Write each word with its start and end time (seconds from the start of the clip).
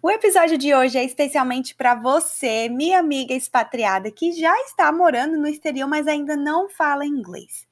O 0.00 0.10
episódio 0.10 0.56
de 0.56 0.74
hoje 0.74 0.96
é 0.98 1.04
especialmente 1.04 1.74
para 1.74 1.94
você, 1.94 2.68
minha 2.68 2.98
amiga 2.98 3.34
expatriada, 3.34 4.10
que 4.10 4.32
já 4.32 4.54
está 4.62 4.90
morando 4.90 5.36
no 5.36 5.46
exterior, 5.46 5.88
mas 5.88 6.06
ainda 6.06 6.36
não 6.36 6.68
fala 6.68 7.04
inglês. 7.04 7.66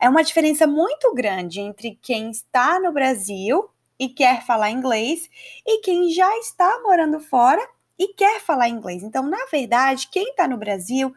É 0.00 0.08
uma 0.08 0.24
diferença 0.24 0.66
muito 0.66 1.12
grande 1.14 1.60
entre 1.60 1.98
quem 2.00 2.30
está 2.30 2.80
no 2.80 2.92
Brasil 2.92 3.68
e 3.98 4.08
quer 4.08 4.44
falar 4.44 4.70
inglês 4.70 5.28
e 5.66 5.80
quem 5.82 6.10
já 6.10 6.34
está 6.38 6.80
morando 6.82 7.20
fora 7.20 7.62
e 7.98 8.08
quer 8.14 8.40
falar 8.40 8.68
inglês. 8.68 9.02
Então, 9.02 9.22
na 9.22 9.44
verdade, 9.52 10.08
quem 10.10 10.30
está 10.30 10.48
no 10.48 10.56
Brasil 10.56 11.14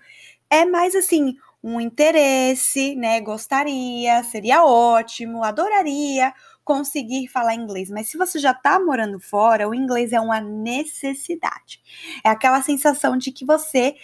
é 0.49 0.65
mais 0.65 0.93
assim 0.93 1.37
um 1.63 1.79
interesse, 1.79 2.95
né? 2.95 3.21
Gostaria, 3.21 4.21
seria 4.23 4.65
ótimo, 4.65 5.43
adoraria 5.43 6.33
conseguir 6.63 7.27
falar 7.27 7.55
inglês, 7.55 7.89
mas 7.89 8.09
se 8.09 8.17
você 8.17 8.39
já 8.39 8.51
está 8.51 8.79
morando 8.79 9.19
fora, 9.19 9.67
o 9.67 9.75
inglês 9.75 10.13
é 10.13 10.19
uma 10.19 10.39
necessidade. 10.39 11.81
É 12.23 12.29
aquela 12.29 12.61
sensação 12.61 13.17
de 13.17 13.31
que 13.31 13.45
você 13.45 13.95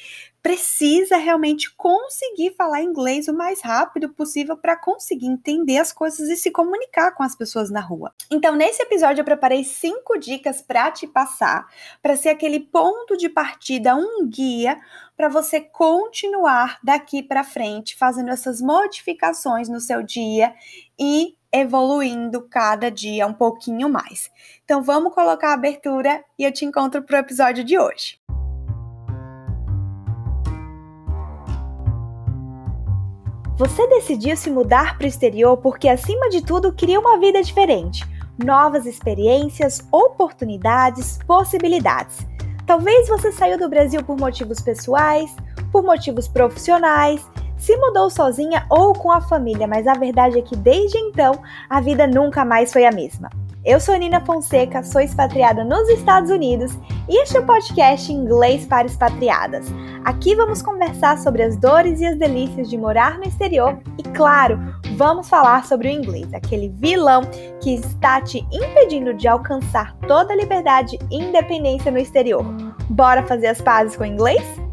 precisa 0.41 1.17
realmente 1.17 1.73
conseguir 1.75 2.55
falar 2.55 2.81
inglês 2.81 3.27
o 3.27 3.33
mais 3.33 3.61
rápido 3.61 4.09
possível 4.09 4.55
para 4.55 4.77
conseguir 4.77 5.27
entender 5.27 5.77
as 5.77 5.91
coisas 5.91 6.29
e 6.29 6.35
se 6.35 6.49
comunicar 6.49 7.11
com 7.11 7.23
as 7.23 7.35
pessoas 7.35 7.69
na 7.69 7.81
rua. 7.81 8.13
Então, 8.31 8.55
nesse 8.55 8.81
episódio, 8.81 9.21
eu 9.21 9.25
preparei 9.25 9.63
cinco 9.63 10.17
dicas 10.17 10.61
para 10.61 10.91
te 10.91 11.05
passar, 11.05 11.67
para 12.01 12.15
ser 12.15 12.29
aquele 12.29 12.59
ponto 12.59 13.17
de 13.17 13.27
partida, 13.27 13.95
um 13.95 14.27
guia 14.27 14.79
para 15.15 15.27
você 15.27 15.59
continuar 15.59 16.79
daqui 16.81 17.21
para 17.21 17.43
frente 17.43 17.97
fazendo 17.97 18.29
essas 18.29 18.61
modificações 18.61 19.67
no 19.67 19.81
seu 19.81 20.01
dia 20.01 20.53
e 20.97 21.35
evoluindo 21.51 22.41
cada 22.49 22.89
dia 22.89 23.25
um 23.25 23.33
pouquinho 23.33 23.89
mais. 23.89 24.29
Então 24.63 24.83
vamos 24.83 25.13
colocar 25.13 25.49
a 25.49 25.53
abertura 25.53 26.23
e 26.37 26.43
eu 26.43 26.51
te 26.51 26.65
encontro 26.65 27.01
para 27.01 27.17
o 27.17 27.19
episódio 27.19 27.63
de 27.63 27.77
hoje. 27.77 28.19
Você 33.57 33.85
decidiu 33.87 34.37
se 34.37 34.49
mudar 34.49 34.97
para 34.97 35.03
o 35.03 35.09
exterior 35.09 35.57
porque, 35.57 35.89
acima 35.89 36.29
de 36.29 36.41
tudo, 36.41 36.71
queria 36.71 36.97
uma 36.97 37.19
vida 37.19 37.43
diferente, 37.43 38.07
novas 38.41 38.85
experiências, 38.85 39.85
oportunidades, 39.91 41.19
possibilidades. 41.27 42.25
Talvez 42.65 43.09
você 43.09 43.33
saiu 43.33 43.57
do 43.57 43.67
Brasil 43.67 44.01
por 44.01 44.17
motivos 44.17 44.61
pessoais, 44.61 45.35
por 45.73 45.83
motivos 45.83 46.25
profissionais 46.25 47.21
se 47.59 47.77
mudou 47.77 48.09
sozinha 48.09 48.65
ou 48.69 48.93
com 48.93 49.11
a 49.11 49.21
família, 49.21 49.67
mas 49.67 49.85
a 49.85 49.93
verdade 49.93 50.39
é 50.39 50.41
que 50.41 50.55
desde 50.55 50.97
então 50.97 51.39
a 51.69 51.79
vida 51.79 52.07
nunca 52.07 52.43
mais 52.43 52.73
foi 52.73 52.85
a 52.85 52.91
mesma. 52.91 53.29
Eu 53.65 53.77
sou 53.79 53.95
Nina 53.97 54.21
Fonseca, 54.21 54.81
sou 54.83 55.01
expatriada 55.01 55.65
nos 55.65 55.89
Estados 55.89 56.31
Unidos 56.31 56.71
e 57.09 57.21
este 57.21 57.35
é 57.35 57.41
o 57.41 57.45
podcast 57.45 58.11
Inglês 58.11 58.65
para 58.65 58.87
Expatriadas. 58.87 59.67
Aqui 60.05 60.33
vamos 60.33 60.61
conversar 60.61 61.17
sobre 61.17 61.43
as 61.43 61.57
dores 61.57 61.99
e 61.99 62.05
as 62.05 62.17
delícias 62.17 62.69
de 62.69 62.77
morar 62.77 63.17
no 63.17 63.25
exterior 63.25 63.77
e, 63.97 64.03
claro, 64.03 64.57
vamos 64.95 65.27
falar 65.27 65.65
sobre 65.65 65.89
o 65.89 65.91
inglês, 65.91 66.33
aquele 66.33 66.69
vilão 66.69 67.21
que 67.61 67.75
está 67.75 68.21
te 68.21 68.47
impedindo 68.49 69.13
de 69.13 69.27
alcançar 69.27 69.93
toda 70.07 70.33
a 70.33 70.37
liberdade 70.37 70.97
e 71.11 71.17
independência 71.17 71.91
no 71.91 71.97
exterior. 71.97 72.45
Bora 72.89 73.23
fazer 73.23 73.47
as 73.47 73.61
pazes 73.61 73.97
com 73.97 74.03
o 74.03 74.07
inglês? 74.07 74.68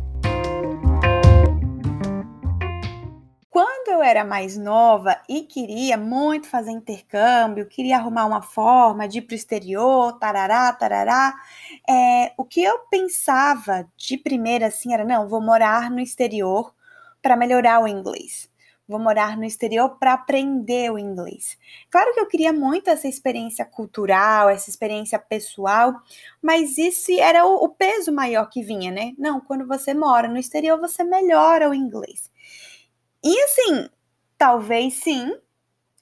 Era 4.06 4.24
mais 4.24 4.56
nova 4.56 5.20
e 5.28 5.42
queria 5.42 5.96
muito 5.96 6.48
fazer 6.48 6.70
intercâmbio, 6.70 7.66
queria 7.66 7.96
arrumar 7.96 8.26
uma 8.26 8.42
forma 8.42 9.08
de 9.08 9.18
ir 9.18 9.22
para 9.22 9.34
o 9.34 9.36
exterior, 9.36 10.18
tarará, 10.18 10.72
tarará, 10.72 11.34
é, 11.88 12.32
o 12.36 12.44
que 12.44 12.62
eu 12.62 12.78
pensava 12.90 13.88
de 13.96 14.16
primeira 14.16 14.68
assim 14.68 14.94
era: 14.94 15.04
não, 15.04 15.28
vou 15.28 15.40
morar 15.40 15.90
no 15.90 16.00
exterior 16.00 16.74
para 17.20 17.36
melhorar 17.36 17.80
o 17.82 17.88
inglês. 17.88 18.48
Vou 18.88 19.00
morar 19.00 19.36
no 19.36 19.44
exterior 19.44 19.98
para 19.98 20.12
aprender 20.12 20.92
o 20.92 20.98
inglês. 20.98 21.58
Claro 21.90 22.14
que 22.14 22.20
eu 22.20 22.28
queria 22.28 22.52
muito 22.52 22.88
essa 22.88 23.08
experiência 23.08 23.64
cultural, 23.64 24.48
essa 24.48 24.70
experiência 24.70 25.18
pessoal, 25.18 25.92
mas 26.40 26.78
isso 26.78 27.10
era 27.18 27.44
o, 27.44 27.64
o 27.64 27.68
peso 27.68 28.12
maior 28.12 28.48
que 28.48 28.62
vinha, 28.62 28.92
né? 28.92 29.12
Não, 29.18 29.40
quando 29.40 29.66
você 29.66 29.92
mora 29.92 30.28
no 30.28 30.38
exterior, 30.38 30.78
você 30.78 31.02
melhora 31.02 31.68
o 31.68 31.74
inglês. 31.74 32.30
E 33.24 33.42
assim, 33.42 33.90
talvez 34.38 34.94
sim, 34.94 35.36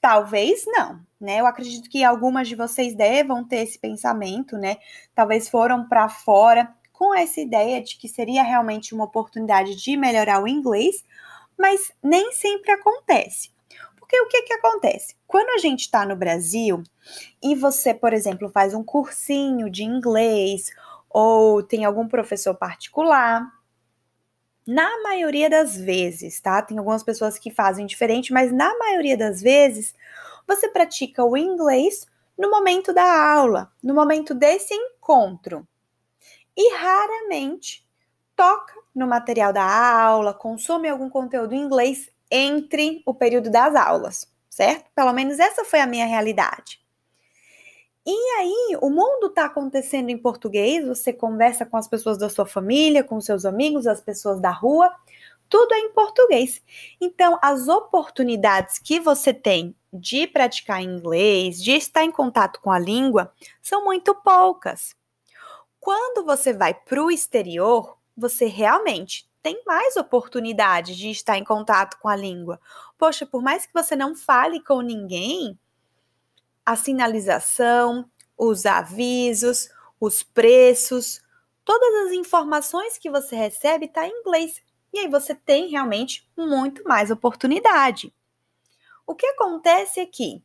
talvez 0.01 0.65
não, 0.65 0.99
né? 1.19 1.39
Eu 1.39 1.47
acredito 1.47 1.89
que 1.89 2.03
algumas 2.03 2.47
de 2.47 2.55
vocês 2.55 2.95
devam 2.95 3.43
ter 3.43 3.57
esse 3.57 3.79
pensamento, 3.79 4.57
né? 4.57 4.77
Talvez 5.13 5.49
foram 5.49 5.87
para 5.87 6.07
fora 6.09 6.73
com 6.91 7.13
essa 7.13 7.41
ideia 7.41 7.81
de 7.81 7.97
que 7.97 8.07
seria 8.07 8.43
realmente 8.43 8.93
uma 8.93 9.05
oportunidade 9.05 9.75
de 9.75 9.97
melhorar 9.97 10.41
o 10.41 10.47
inglês, 10.47 11.03
mas 11.57 11.91
nem 12.01 12.31
sempre 12.31 12.71
acontece. 12.71 13.51
Porque 13.97 14.19
o 14.21 14.27
que, 14.27 14.43
que 14.43 14.53
acontece? 14.53 15.15
Quando 15.27 15.49
a 15.49 15.57
gente 15.57 15.81
está 15.81 16.05
no 16.05 16.15
Brasil 16.15 16.83
e 17.41 17.55
você, 17.55 17.93
por 17.93 18.13
exemplo, 18.13 18.49
faz 18.49 18.73
um 18.73 18.83
cursinho 18.83 19.69
de 19.69 19.83
inglês 19.83 20.71
ou 21.09 21.63
tem 21.63 21.85
algum 21.85 22.07
professor 22.07 22.53
particular, 22.53 23.51
na 24.67 25.03
maioria 25.03 25.49
das 25.49 25.77
vezes, 25.77 26.39
tá? 26.39 26.61
Tem 26.61 26.77
algumas 26.77 27.03
pessoas 27.03 27.37
que 27.37 27.51
fazem 27.51 27.85
diferente, 27.85 28.33
mas 28.33 28.51
na 28.51 28.77
maioria 28.77 29.17
das 29.17 29.41
vezes 29.41 29.93
você 30.47 30.67
pratica 30.67 31.23
o 31.23 31.37
inglês 31.37 32.07
no 32.37 32.49
momento 32.49 32.93
da 32.93 33.33
aula, 33.33 33.71
no 33.81 33.93
momento 33.93 34.33
desse 34.33 34.73
encontro. 34.73 35.67
E 36.57 36.73
raramente 36.75 37.85
toca 38.35 38.73
no 38.93 39.07
material 39.07 39.53
da 39.53 39.63
aula, 39.63 40.33
consome 40.33 40.87
algum 40.89 41.09
conteúdo 41.09 41.53
em 41.53 41.61
inglês 41.61 42.09
entre 42.29 43.03
o 43.05 43.13
período 43.13 43.49
das 43.49 43.75
aulas, 43.75 44.31
certo? 44.49 44.89
Pelo 44.95 45.13
menos 45.13 45.39
essa 45.39 45.63
foi 45.63 45.79
a 45.79 45.87
minha 45.87 46.05
realidade. 46.05 46.84
E 48.05 48.11
aí, 48.37 48.77
o 48.81 48.89
mundo 48.89 49.27
está 49.27 49.45
acontecendo 49.45 50.09
em 50.09 50.17
português, 50.17 50.85
você 50.85 51.11
conversa 51.11 51.65
com 51.65 51.75
as 51.75 51.87
pessoas 51.87 52.17
da 52.19 52.29
sua 52.29 52.45
família, 52.45 53.03
com 53.03 53.19
seus 53.19 53.45
amigos, 53.45 53.87
as 53.87 53.99
pessoas 53.99 54.39
da 54.39 54.51
rua, 54.51 54.93
tudo 55.49 55.73
é 55.73 55.79
em 55.79 55.91
português. 55.91 56.61
Então, 57.01 57.39
as 57.41 57.67
oportunidades 57.67 58.77
que 58.77 58.99
você 58.99 59.33
tem 59.33 59.75
de 59.91 60.27
praticar 60.27 60.83
inglês, 60.83 61.61
de 61.63 61.71
estar 61.71 62.03
em 62.03 62.11
contato 62.11 62.59
com 62.61 62.71
a 62.71 62.77
língua, 62.77 63.33
são 63.61 63.83
muito 63.83 64.13
poucas. 64.13 64.95
Quando 65.79 66.25
você 66.25 66.53
vai 66.53 66.73
para 66.73 67.03
o 67.03 67.09
exterior, 67.09 67.97
você 68.15 68.45
realmente 68.45 69.27
tem 69.41 69.61
mais 69.65 69.95
oportunidade 69.95 70.95
de 70.95 71.09
estar 71.09 71.37
em 71.37 71.43
contato 71.43 71.97
com 71.99 72.09
a 72.09 72.15
língua. 72.15 72.59
Poxa, 72.97 73.25
por 73.25 73.41
mais 73.41 73.65
que 73.65 73.73
você 73.73 73.95
não 73.95 74.15
fale 74.15 74.59
com 74.59 74.81
ninguém, 74.81 75.57
a 76.65 76.75
sinalização, 76.75 78.09
os 78.37 78.65
avisos, 78.65 79.69
os 79.99 80.23
preços, 80.23 81.21
todas 81.63 82.07
as 82.07 82.13
informações 82.13 82.97
que 82.97 83.09
você 83.09 83.35
recebe 83.35 83.85
está 83.85 84.07
em 84.07 84.11
inglês. 84.11 84.61
E 84.91 84.99
aí 84.99 85.07
você 85.07 85.35
tem 85.35 85.67
realmente 85.67 86.29
muito 86.37 86.83
mais 86.83 87.11
oportunidade. 87.11 88.13
O 89.05 89.13
que 89.13 89.27
acontece 89.27 89.99
aqui? 89.99 90.43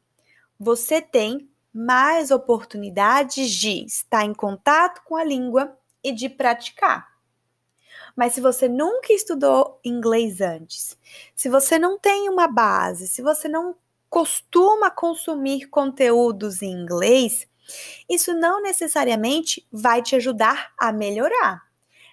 Você 0.59 1.01
tem 1.01 1.49
mais 1.73 2.31
oportunidades 2.31 3.51
de 3.51 3.85
estar 3.85 4.25
em 4.25 4.35
contato 4.35 5.03
com 5.05 5.17
a 5.17 5.25
língua 5.25 5.79
e 6.03 6.13
de 6.13 6.29
praticar. 6.29 7.09
Mas 8.17 8.35
se 8.35 8.41
você 8.41 8.69
nunca 8.69 9.13
estudou 9.13 9.81
inglês 9.85 10.41
antes, 10.41 10.99
se 11.35 11.49
você 11.49 11.79
não 11.79 11.99
tem 11.99 12.29
uma 12.29 12.49
base, 12.49 13.07
se 13.07 13.23
você 13.23 13.49
não 13.49 13.77
costuma 14.11 14.91
consumir 14.91 15.69
conteúdos 15.69 16.61
em 16.61 16.73
inglês, 16.73 17.49
isso 18.09 18.35
não 18.35 18.61
necessariamente 18.61 19.65
vai 19.71 20.03
te 20.03 20.17
ajudar 20.17 20.73
a 20.77 20.93
melhorar. 20.93 21.63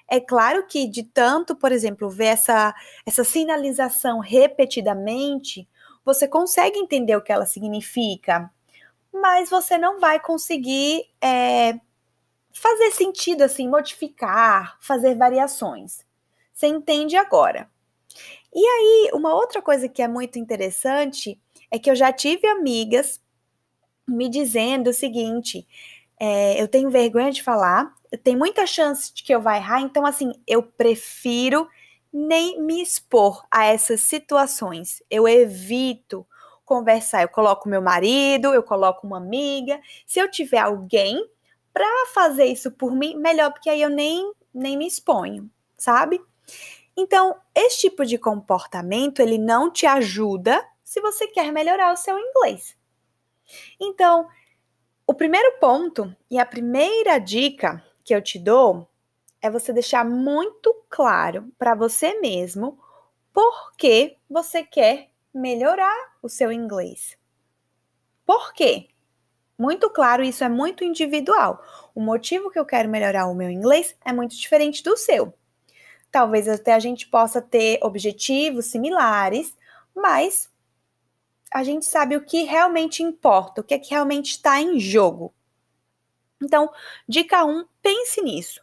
É 0.07 0.21
claro 0.21 0.65
que 0.67 0.88
de 0.88 1.03
tanto, 1.03 1.55
por 1.55 1.71
exemplo, 1.71 2.09
ver 2.09 2.27
essa, 2.27 2.73
essa 3.05 3.23
sinalização 3.23 4.19
repetidamente, 4.19 5.67
você 6.05 6.27
consegue 6.27 6.77
entender 6.79 7.15
o 7.17 7.21
que 7.21 7.33
ela 7.33 7.45
significa, 7.45 8.50
mas 9.11 9.50
você 9.50 9.77
não 9.77 10.00
vai 10.00 10.19
conseguir 10.19 11.09
é, 11.19 11.79
fazer 12.53 12.91
sentido 12.91 13.41
assim, 13.41 13.67
modificar, 13.67 14.77
fazer 14.79 15.15
variações. 15.15 16.05
Você 16.53 16.67
entende 16.67 17.17
agora. 17.17 17.69
E 18.53 18.65
aí, 18.65 19.11
uma 19.13 19.33
outra 19.33 19.61
coisa 19.61 19.87
que 19.87 20.01
é 20.01 20.07
muito 20.07 20.39
interessante 20.39 21.39
é 21.69 21.77
que 21.77 21.89
eu 21.89 21.95
já 21.95 22.11
tive 22.11 22.47
amigas 22.47 23.21
me 24.07 24.29
dizendo 24.29 24.89
o 24.89 24.93
seguinte: 24.93 25.67
é, 26.19 26.61
eu 26.61 26.67
tenho 26.67 26.89
vergonha 26.89 27.31
de 27.31 27.43
falar, 27.43 27.93
tem 28.23 28.35
muita 28.35 28.65
chance 28.65 29.13
de 29.13 29.23
que 29.23 29.33
eu 29.33 29.41
vá 29.41 29.57
errar, 29.57 29.81
então 29.81 30.05
assim, 30.05 30.31
eu 30.47 30.63
prefiro 30.63 31.67
nem 32.11 32.61
me 32.61 32.81
expor 32.81 33.45
a 33.51 33.65
essas 33.65 34.01
situações. 34.01 35.03
Eu 35.09 35.27
evito 35.27 36.25
conversar, 36.65 37.21
eu 37.21 37.29
coloco 37.29 37.69
meu 37.69 37.81
marido, 37.81 38.53
eu 38.53 38.63
coloco 38.63 39.05
uma 39.05 39.17
amiga. 39.17 39.79
Se 40.05 40.19
eu 40.19 40.29
tiver 40.29 40.59
alguém 40.59 41.29
para 41.73 41.85
fazer 42.13 42.45
isso 42.45 42.71
por 42.71 42.95
mim, 42.95 43.15
melhor, 43.15 43.51
porque 43.51 43.69
aí 43.69 43.81
eu 43.81 43.89
nem, 43.89 44.33
nem 44.53 44.75
me 44.75 44.87
exponho, 44.87 45.49
sabe? 45.77 46.19
Então, 46.97 47.39
esse 47.53 47.81
tipo 47.81 48.03
de 48.03 48.17
comportamento, 48.17 49.21
ele 49.21 49.38
não 49.38 49.71
te 49.71 49.85
ajuda 49.85 50.67
se 50.83 50.99
você 50.99 51.27
quer 51.27 51.51
melhorar 51.51 51.94
o 51.94 51.97
seu 51.97 52.17
inglês. 52.17 52.75
Então, 53.79 54.27
o 55.05 55.13
primeiro 55.13 55.59
ponto 55.59 56.13
e 56.29 56.39
a 56.39 56.45
primeira 56.45 57.19
dica 57.19 57.83
que 58.03 58.15
eu 58.15 58.21
te 58.21 58.39
dou 58.39 58.89
é 59.39 59.49
você 59.49 59.71
deixar 59.71 60.03
muito 60.03 60.73
claro 60.89 61.51
para 61.57 61.75
você 61.75 62.19
mesmo 62.19 62.79
por 63.31 63.75
que 63.77 64.17
você 64.27 64.63
quer 64.63 65.11
melhorar 65.31 66.17
o 66.23 66.27
seu 66.27 66.51
inglês. 66.51 67.15
Por 68.25 68.51
quê? 68.53 68.89
Muito 69.57 69.89
claro, 69.89 70.23
isso 70.23 70.43
é 70.43 70.50
muito 70.50 70.83
individual. 70.83 71.63
O 71.93 72.01
motivo 72.01 72.50
que 72.50 72.57
eu 72.57 72.65
quero 72.65 72.89
melhorar 72.89 73.27
o 73.27 73.35
meu 73.35 73.50
inglês 73.50 73.95
é 74.03 74.11
muito 74.11 74.35
diferente 74.35 74.83
do 74.83 74.97
seu. 74.97 75.33
Talvez 76.12 76.48
até 76.48 76.74
a 76.74 76.80
gente 76.80 77.07
possa 77.07 77.42
ter 77.42 77.80
objetivos 77.81 78.68
similares, 78.68 79.56
mas 79.95 80.50
a 81.51 81.63
gente 81.63 81.86
sabe 81.86 82.15
o 82.15 82.24
que 82.24 82.44
realmente 82.44 83.04
importa, 83.04 83.62
o 83.62 83.63
que 83.63 83.74
é 83.74 83.80
que 83.80 83.92
realmente 83.92 84.31
está 84.31 84.62
em 84.62 84.80
jogo. 84.80 85.33
Então, 86.42 86.71
dica 87.07 87.44
1, 87.45 87.50
um, 87.50 87.65
pense 87.81 88.21
nisso. 88.21 88.62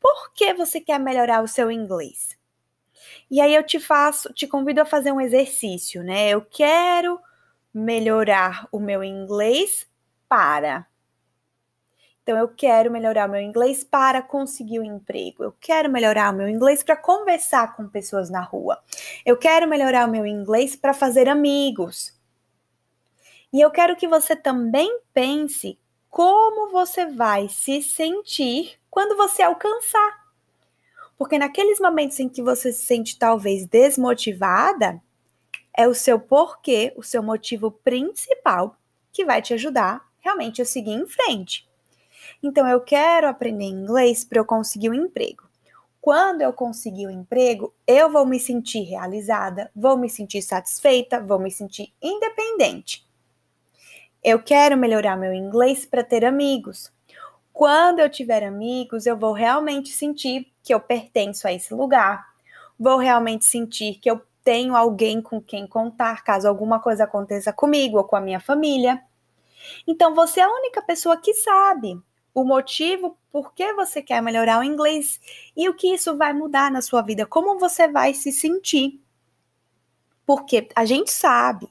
Por 0.00 0.32
que 0.32 0.54
você 0.54 0.80
quer 0.80 0.98
melhorar 0.98 1.42
o 1.42 1.48
seu 1.48 1.70
inglês? 1.70 2.38
E 3.30 3.40
aí 3.40 3.54
eu 3.54 3.62
te 3.62 3.78
faço, 3.78 4.32
te 4.32 4.46
convido 4.46 4.80
a 4.80 4.86
fazer 4.86 5.12
um 5.12 5.20
exercício, 5.20 6.02
né? 6.02 6.30
Eu 6.30 6.42
quero 6.42 7.20
melhorar 7.72 8.66
o 8.72 8.80
meu 8.80 9.04
inglês 9.04 9.86
para. 10.28 10.86
Então 12.30 12.38
eu 12.38 12.46
quero 12.46 12.92
melhorar 12.92 13.26
meu 13.26 13.40
inglês 13.40 13.82
para 13.82 14.22
conseguir 14.22 14.78
um 14.78 14.84
emprego. 14.84 15.42
Eu 15.42 15.52
quero 15.60 15.90
melhorar 15.90 16.32
o 16.32 16.36
meu 16.36 16.48
inglês 16.48 16.80
para 16.80 16.96
conversar 16.96 17.74
com 17.74 17.88
pessoas 17.88 18.30
na 18.30 18.40
rua. 18.40 18.80
Eu 19.26 19.36
quero 19.36 19.66
melhorar 19.66 20.06
o 20.06 20.10
meu 20.12 20.24
inglês 20.24 20.76
para 20.76 20.94
fazer 20.94 21.28
amigos. 21.28 22.16
E 23.52 23.60
eu 23.60 23.68
quero 23.68 23.96
que 23.96 24.06
você 24.06 24.36
também 24.36 25.00
pense 25.12 25.76
como 26.08 26.70
você 26.70 27.04
vai 27.04 27.48
se 27.48 27.82
sentir 27.82 28.78
quando 28.88 29.16
você 29.16 29.42
alcançar. 29.42 30.20
Porque 31.18 31.36
naqueles 31.36 31.80
momentos 31.80 32.20
em 32.20 32.28
que 32.28 32.40
você 32.40 32.72
se 32.72 32.86
sente 32.86 33.18
talvez 33.18 33.66
desmotivada, 33.66 35.02
é 35.76 35.88
o 35.88 35.94
seu 35.94 36.20
porquê, 36.20 36.92
o 36.96 37.02
seu 37.02 37.24
motivo 37.24 37.72
principal 37.72 38.76
que 39.12 39.24
vai 39.24 39.42
te 39.42 39.52
ajudar 39.52 40.08
realmente 40.20 40.62
a 40.62 40.64
seguir 40.64 40.92
em 40.92 41.08
frente. 41.08 41.68
Então 42.42 42.66
eu 42.68 42.80
quero 42.80 43.28
aprender 43.28 43.64
inglês 43.64 44.24
para 44.24 44.38
eu 44.38 44.44
conseguir 44.44 44.90
um 44.90 44.94
emprego. 44.94 45.50
Quando 46.00 46.40
eu 46.40 46.52
conseguir 46.52 47.06
o 47.06 47.10
um 47.10 47.12
emprego, 47.12 47.74
eu 47.86 48.10
vou 48.10 48.24
me 48.24 48.40
sentir 48.40 48.82
realizada, 48.84 49.70
vou 49.76 49.98
me 49.98 50.08
sentir 50.08 50.40
satisfeita, 50.40 51.20
vou 51.20 51.38
me 51.38 51.50
sentir 51.50 51.92
independente. 52.00 53.06
Eu 54.24 54.42
quero 54.42 54.78
melhorar 54.78 55.16
meu 55.16 55.34
inglês 55.34 55.84
para 55.84 56.02
ter 56.02 56.24
amigos. 56.24 56.90
Quando 57.52 57.98
eu 57.98 58.08
tiver 58.08 58.42
amigos, 58.42 59.04
eu 59.04 59.16
vou 59.16 59.32
realmente 59.32 59.90
sentir 59.90 60.50
que 60.62 60.72
eu 60.72 60.80
pertenço 60.80 61.46
a 61.46 61.52
esse 61.52 61.74
lugar. 61.74 62.26
Vou 62.78 62.96
realmente 62.96 63.44
sentir 63.44 63.96
que 63.96 64.10
eu 64.10 64.22
tenho 64.42 64.74
alguém 64.74 65.20
com 65.20 65.40
quem 65.40 65.66
contar 65.66 66.24
caso 66.24 66.48
alguma 66.48 66.80
coisa 66.80 67.04
aconteça 67.04 67.52
comigo 67.52 67.98
ou 67.98 68.04
com 68.04 68.16
a 68.16 68.20
minha 68.20 68.40
família. 68.40 69.02
Então, 69.86 70.14
você 70.14 70.40
é 70.40 70.44
a 70.44 70.50
única 70.50 70.80
pessoa 70.80 71.18
que 71.18 71.34
sabe 71.34 72.00
o 72.40 72.44
motivo 72.44 73.16
por 73.30 73.52
que 73.52 73.72
você 73.74 74.02
quer 74.02 74.22
melhorar 74.22 74.58
o 74.58 74.64
inglês 74.64 75.20
e 75.56 75.68
o 75.68 75.74
que 75.74 75.94
isso 75.94 76.16
vai 76.16 76.32
mudar 76.32 76.70
na 76.70 76.82
sua 76.82 77.02
vida, 77.02 77.26
como 77.26 77.58
você 77.58 77.86
vai 77.86 78.14
se 78.14 78.32
sentir. 78.32 79.00
Porque 80.26 80.68
a 80.74 80.84
gente 80.84 81.10
sabe, 81.10 81.68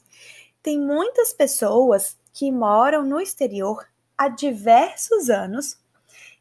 tem 0.62 0.80
muitas 0.80 1.34
pessoas 1.34 2.18
que 2.34 2.52
moram 2.52 3.04
no 3.04 3.20
exterior 3.20 3.88
há 4.18 4.28
diversos 4.28 5.30
anos 5.30 5.78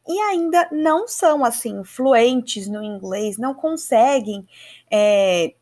e 0.07 0.19
ainda 0.21 0.69
não 0.73 1.07
são 1.07 1.45
assim 1.45 1.85
fluentes 1.85 2.67
no 2.69 2.83
inglês, 2.83 3.37
não 3.37 3.55
conseguem 3.55 4.49
é, 4.91 5.55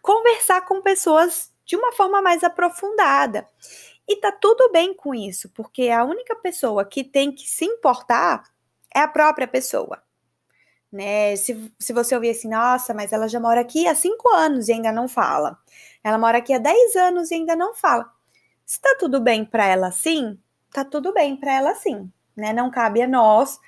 conversar 0.00 0.62
com 0.62 0.80
pessoas 0.80 1.52
de 1.64 1.76
uma 1.76 1.92
forma 1.92 2.22
mais 2.22 2.42
aprofundada. 2.42 3.46
E 4.08 4.16
tá 4.16 4.32
tudo 4.32 4.72
bem 4.72 4.94
com 4.94 5.14
isso, 5.14 5.50
porque 5.50 5.90
a 5.90 6.02
única 6.02 6.34
pessoa 6.36 6.82
que 6.84 7.04
tem 7.04 7.30
que 7.30 7.46
se 7.46 7.66
importar 7.66 8.42
é 8.94 9.00
a 9.00 9.08
própria 9.08 9.46
pessoa. 9.46 10.02
Né? 10.90 11.36
Se, 11.36 11.70
se 11.78 11.92
você 11.92 12.14
ouvir 12.14 12.30
assim, 12.30 12.48
nossa, 12.48 12.94
mas 12.94 13.12
ela 13.12 13.28
já 13.28 13.38
mora 13.38 13.60
aqui 13.60 13.86
há 13.86 13.94
cinco 13.94 14.30
anos 14.30 14.68
e 14.68 14.72
ainda 14.72 14.90
não 14.90 15.06
fala. 15.06 15.58
Ela 16.02 16.16
mora 16.16 16.38
aqui 16.38 16.54
há 16.54 16.58
dez 16.58 16.96
anos 16.96 17.30
e 17.30 17.34
ainda 17.34 17.54
não 17.54 17.74
fala. 17.74 18.10
Se 18.64 18.80
tá 18.80 18.96
tudo 18.98 19.20
bem 19.20 19.44
para 19.44 19.66
ela 19.66 19.90
sim, 19.90 20.38
tá 20.72 20.84
tudo 20.84 21.12
bem 21.12 21.36
para 21.36 21.52
ela 21.52 21.74
sim, 21.74 22.10
né? 22.34 22.52
Não 22.54 22.70
cabe 22.70 23.02
a 23.02 23.08
nós 23.08 23.60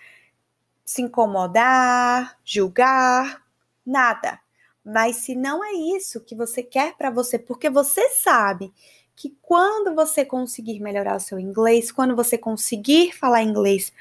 se 0.84 1.02
incomodar, 1.02 2.38
julgar, 2.44 3.42
nada. 3.84 4.40
Mas 4.84 5.16
se 5.16 5.36
não 5.36 5.62
é 5.62 5.72
isso 5.72 6.20
que 6.20 6.34
você 6.34 6.62
quer 6.62 6.96
para 6.96 7.10
você, 7.10 7.38
porque 7.38 7.68
você 7.68 8.08
sabe 8.10 8.72
que 9.20 9.36
quando 9.42 9.94
você 9.94 10.24
conseguir 10.24 10.80
melhorar 10.80 11.16
o 11.16 11.20
seu 11.20 11.38
inglês, 11.38 11.92
quando 11.92 12.16
você 12.16 12.38
conseguir 12.38 13.12
falar 13.12 13.42
inglês, 13.42 13.92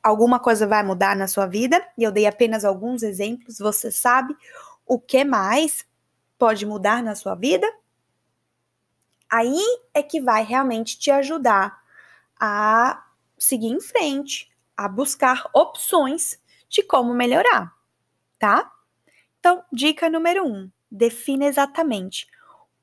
alguma 0.00 0.38
coisa 0.38 0.66
vai 0.66 0.82
mudar 0.84 1.16
na 1.16 1.26
sua 1.26 1.46
vida. 1.46 1.84
E 1.98 2.04
eu 2.04 2.12
dei 2.12 2.26
apenas 2.26 2.64
alguns 2.64 3.02
exemplos, 3.02 3.58
você 3.58 3.90
sabe 3.90 4.36
o 4.86 5.00
que 5.00 5.24
mais 5.24 5.84
pode 6.38 6.64
mudar 6.64 7.02
na 7.02 7.16
sua 7.16 7.34
vida? 7.34 7.66
aí 9.32 9.64
é 9.94 10.02
que 10.02 10.20
vai 10.20 10.44
realmente 10.44 10.98
te 10.98 11.10
ajudar 11.10 11.82
a 12.38 13.02
seguir 13.38 13.68
em 13.68 13.80
frente, 13.80 14.52
a 14.76 14.86
buscar 14.86 15.48
opções 15.54 16.38
de 16.68 16.82
como 16.82 17.14
melhorar, 17.14 17.74
tá? 18.38 18.70
Então, 19.40 19.64
dica 19.72 20.10
número 20.10 20.46
um: 20.46 20.70
defina 20.90 21.46
exatamente 21.46 22.28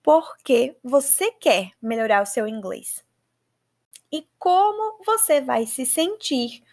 por 0.02 0.38
que 0.38 0.76
você 0.84 1.32
quer 1.32 1.72
melhorar 1.82 2.22
o 2.22 2.26
seu 2.26 2.48
inglês 2.48 3.04
e 4.12 4.28
como 4.38 5.04
você 5.06 5.42
vai 5.42 5.66
se 5.66 5.86
sentir 5.86 6.64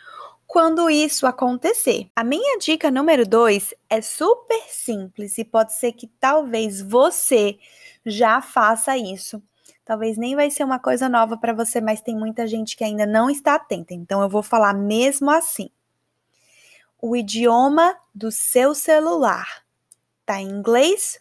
quando 0.47 0.89
isso 0.89 1.27
acontecer. 1.27 2.09
A 2.15 2.23
minha 2.23 2.59
dica 2.59 2.91
número 2.91 3.27
dois 3.27 3.75
é 3.91 4.01
super 4.01 4.63
simples 4.69 5.37
e 5.39 5.45
pode 5.45 5.73
ser 5.75 5.93
que 5.93 6.07
talvez 6.21 6.81
você 6.81 7.59
já 8.05 8.41
faça 8.41 8.97
isso 8.97 9.43
Talvez 9.87 10.19
nem 10.19 10.35
vai 10.35 10.51
ser 10.51 10.65
uma 10.65 10.81
coisa 10.81 11.09
nova 11.09 11.37
para 11.37 11.53
você, 11.53 11.81
mas 11.81 12.01
tem 12.01 12.17
muita 12.17 12.45
gente 12.45 12.77
que 12.77 12.83
ainda 12.83 13.07
não 13.07 13.31
está 13.31 13.55
atenta. 13.55 13.95
Então 13.95 14.21
eu 14.21 14.29
vou 14.29 14.43
falar 14.43 14.75
mesmo 14.75 15.31
assim. 15.31 15.71
O 17.01 17.15
idioma 17.15 17.97
do 18.13 18.33
seu 18.33 18.75
celular 18.75 19.65
está 20.23 20.41
em 20.41 20.49
inglês 20.49 21.21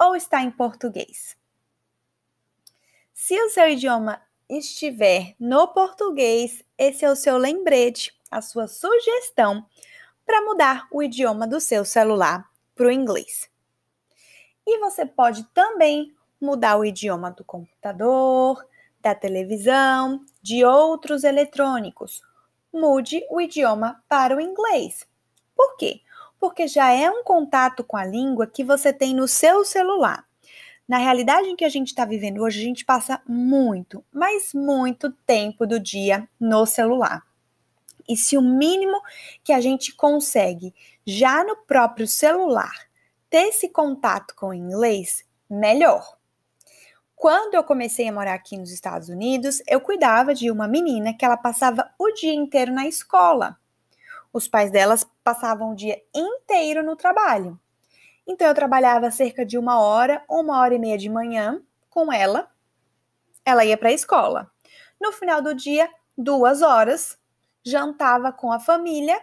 ou 0.00 0.14
está 0.14 0.42
em 0.42 0.50
português? 0.50 1.36
Se 3.12 3.40
o 3.42 3.50
seu 3.50 3.68
idioma 3.68 4.22
estiver 4.48 5.34
no 5.38 5.68
português, 5.68 6.64
esse 6.78 7.04
é 7.04 7.10
o 7.10 7.16
seu 7.16 7.36
lembrete, 7.36 8.16
a 8.30 8.40
sua 8.40 8.68
sugestão 8.68 9.66
para 10.24 10.42
mudar 10.42 10.86
o 10.92 11.02
idioma 11.02 11.46
do 11.46 11.60
seu 11.60 11.84
celular 11.84 12.48
para 12.74 12.86
o 12.86 12.90
inglês. 12.90 13.50
E 14.66 14.78
você 14.78 15.04
pode 15.04 15.44
também 15.54 16.14
mudar 16.40 16.76
o 16.76 16.84
idioma 16.84 17.30
do 17.30 17.42
computador, 17.42 18.64
da 19.00 19.14
televisão, 19.14 20.24
de 20.42 20.64
outros 20.64 21.24
eletrônicos. 21.24 22.22
Mude 22.72 23.24
o 23.30 23.40
idioma 23.40 24.02
para 24.08 24.36
o 24.36 24.40
inglês. 24.40 25.06
Por 25.56 25.76
quê? 25.76 26.00
Porque 26.38 26.66
já 26.66 26.92
é 26.92 27.10
um 27.10 27.22
contato 27.24 27.82
com 27.82 27.96
a 27.96 28.04
língua 28.04 28.46
que 28.46 28.62
você 28.62 28.92
tem 28.92 29.14
no 29.14 29.26
seu 29.26 29.64
celular. 29.64 30.24
Na 30.88 30.98
realidade 30.98 31.48
em 31.48 31.56
que 31.56 31.64
a 31.64 31.68
gente 31.68 31.88
está 31.88 32.04
vivendo 32.04 32.42
hoje, 32.42 32.60
a 32.60 32.64
gente 32.64 32.84
passa 32.84 33.20
muito, 33.28 34.02
mas 34.12 34.54
muito 34.54 35.12
tempo 35.26 35.66
do 35.66 35.78
dia 35.78 36.26
no 36.40 36.64
celular. 36.64 37.22
E 38.08 38.16
se 38.16 38.38
o 38.38 38.42
mínimo 38.42 38.98
que 39.44 39.52
a 39.52 39.60
gente 39.60 39.94
consegue 39.94 40.74
já 41.06 41.44
no 41.44 41.56
próprio 41.56 42.06
celular 42.06 42.72
ter 43.28 43.48
esse 43.48 43.68
contato 43.68 44.34
com 44.34 44.48
o 44.48 44.54
inglês, 44.54 45.24
melhor. 45.48 46.16
Quando 47.14 47.54
eu 47.54 47.64
comecei 47.64 48.08
a 48.08 48.12
morar 48.12 48.34
aqui 48.34 48.56
nos 48.56 48.70
Estados 48.70 49.08
Unidos, 49.08 49.60
eu 49.66 49.80
cuidava 49.80 50.32
de 50.32 50.50
uma 50.50 50.66
menina 50.68 51.12
que 51.12 51.24
ela 51.24 51.36
passava 51.36 51.90
o 51.98 52.12
dia 52.12 52.32
inteiro 52.32 52.72
na 52.72 52.86
escola. 52.86 53.58
Os 54.32 54.46
pais 54.46 54.70
delas 54.70 55.08
passavam 55.24 55.72
o 55.72 55.74
dia 55.74 56.00
inteiro 56.14 56.82
no 56.82 56.96
trabalho. 56.96 57.58
Então 58.26 58.46
eu 58.46 58.54
trabalhava 58.54 59.10
cerca 59.10 59.44
de 59.44 59.56
uma 59.56 59.80
hora, 59.80 60.22
uma 60.28 60.60
hora 60.60 60.74
e 60.74 60.78
meia 60.78 60.98
de 60.98 61.08
manhã 61.08 61.62
com 61.88 62.12
ela. 62.12 62.50
Ela 63.44 63.64
ia 63.64 63.78
para 63.78 63.88
a 63.88 63.92
escola. 63.92 64.50
No 65.00 65.12
final 65.12 65.40
do 65.40 65.54
dia, 65.54 65.88
duas 66.16 66.60
horas, 66.60 67.18
jantava 67.64 68.30
com 68.32 68.52
a 68.52 68.60
família 68.60 69.18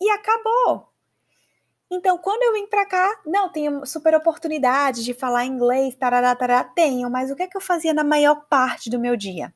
e 0.00 0.08
acabou. 0.10 0.88
Então, 1.90 2.18
quando 2.18 2.42
eu 2.42 2.52
vim 2.52 2.66
para 2.66 2.84
cá, 2.84 3.20
não, 3.24 3.50
tenho 3.50 3.84
super 3.86 4.14
oportunidade 4.14 5.02
de 5.02 5.14
falar 5.14 5.46
inglês, 5.46 5.94
tarará, 5.96 6.36
tarará, 6.36 6.62
tenho, 6.62 7.10
mas 7.10 7.30
o 7.30 7.36
que 7.36 7.44
é 7.44 7.46
que 7.46 7.56
eu 7.56 7.62
fazia 7.62 7.94
na 7.94 8.04
maior 8.04 8.46
parte 8.48 8.90
do 8.90 8.98
meu 8.98 9.16
dia? 9.16 9.54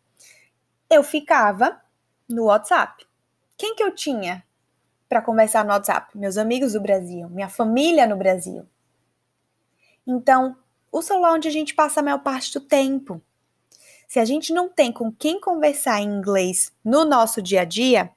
Eu 0.88 1.02
ficava 1.04 1.80
no 2.26 2.44
WhatsApp. 2.44 3.06
Quem 3.56 3.74
que 3.74 3.82
eu 3.82 3.94
tinha 3.94 4.42
para 5.12 5.20
conversar 5.20 5.62
no 5.62 5.72
WhatsApp? 5.72 6.16
Meus 6.16 6.38
amigos 6.38 6.72
do 6.72 6.80
Brasil, 6.80 7.28
minha 7.28 7.50
família 7.50 8.06
no 8.06 8.16
Brasil. 8.16 8.66
Então, 10.06 10.56
o 10.90 11.02
celular 11.02 11.34
onde 11.34 11.46
a 11.46 11.50
gente 11.50 11.74
passa 11.74 12.00
a 12.00 12.02
maior 12.02 12.20
parte 12.20 12.50
do 12.54 12.62
tempo. 12.62 13.20
Se 14.08 14.18
a 14.18 14.24
gente 14.24 14.54
não 14.54 14.70
tem 14.70 14.90
com 14.90 15.12
quem 15.12 15.38
conversar 15.38 16.00
em 16.00 16.08
inglês 16.08 16.72
no 16.82 17.04
nosso 17.04 17.42
dia 17.42 17.60
a 17.60 17.64
dia, 17.66 18.10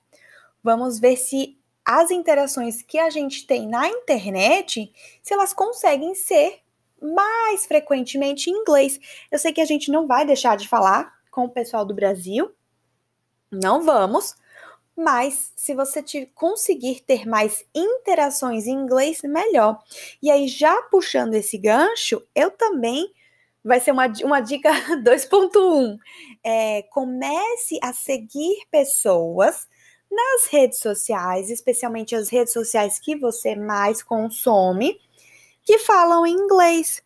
vamos 0.64 0.98
ver 0.98 1.18
se 1.18 1.60
as 1.84 2.12
interações 2.12 2.82
que 2.82 2.98
a 2.98 3.10
gente 3.10 3.46
tem 3.46 3.68
na 3.68 3.90
internet, 3.90 4.90
se 5.22 5.34
elas 5.34 5.54
conseguem 5.54 6.16
ser 6.16 6.62
mais 7.02 7.66
frequentemente 7.66 8.50
em 8.50 8.54
inglês. 8.54 9.02
Eu 9.30 9.38
sei 9.38 9.52
que 9.52 9.60
a 9.60 9.66
gente 9.66 9.92
não 9.92 10.08
vai 10.08 10.26
deixar 10.26 10.56
de 10.56 10.66
falar 10.66 11.14
com 11.30 11.44
o 11.44 11.50
pessoal 11.50 11.84
do 11.84 11.94
Brasil, 11.94 12.56
não 13.52 13.84
vamos, 13.84 14.34
mas 14.96 15.52
se 15.56 15.76
você 15.76 16.02
te, 16.02 16.26
conseguir 16.34 17.02
ter 17.02 17.28
mais 17.28 17.66
interações 17.74 18.66
em 18.66 18.72
inglês, 18.72 19.22
melhor. 19.24 19.82
E 20.22 20.32
aí, 20.32 20.48
já 20.48 20.82
puxando 20.84 21.34
esse 21.34 21.58
gancho, 21.58 22.22
eu 22.34 22.50
também 22.52 23.12
vai 23.64 23.80
ser 23.80 23.92
uma, 23.92 24.06
uma 24.24 24.40
dica 24.40 24.70
2.1. 25.04 25.98
É, 26.44 26.84
comece 26.84 27.80
a 27.82 27.92
seguir 27.92 28.66
pessoas 28.72 29.68
nas 30.10 30.46
redes 30.50 30.80
sociais, 30.80 31.50
especialmente 31.50 32.16
as 32.16 32.30
redes 32.30 32.54
sociais 32.54 33.00
que 33.00 33.16
você 33.16 33.56
mais 33.56 34.02
consome, 34.02 35.00
que 35.64 35.80
falam 35.80 36.26
inglês. 36.26 37.04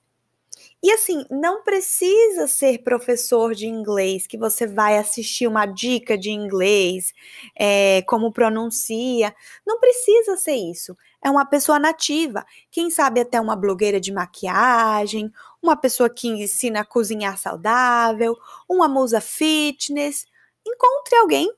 E 0.82 0.92
assim, 0.92 1.26
não 1.30 1.62
precisa 1.62 2.48
ser 2.48 2.80
professor 2.84 3.54
de 3.54 3.68
inglês 3.68 4.26
que 4.26 4.38
você 4.38 4.66
vai 4.66 4.98
assistir 4.98 5.46
uma 5.46 5.66
dica 5.66 6.18
de 6.18 6.32
inglês, 6.32 7.14
é, 7.54 8.02
como 8.04 8.32
pronuncia. 8.32 9.36
Não 9.68 9.78
precisa 9.78 10.38
ser 10.38 10.56
isso. 10.56 10.96
É 11.22 11.30
uma 11.30 11.46
pessoa 11.46 11.80
nativa. 11.80 12.46
Quem 12.72 12.90
sabe 12.90 13.20
até 13.20 13.42
uma 13.42 13.58
blogueira 13.58 14.00
de 14.00 14.12
maquiagem, 14.12 15.30
uma 15.62 15.76
pessoa 15.76 16.10
que 16.10 16.30
ensina 16.30 16.80
a 16.82 16.86
cozinhar 16.86 17.38
saudável, 17.38 18.38
uma 18.68 18.88
musa 18.88 19.20
fitness. 19.20 20.26
Encontre 20.66 21.18
alguém 21.18 21.52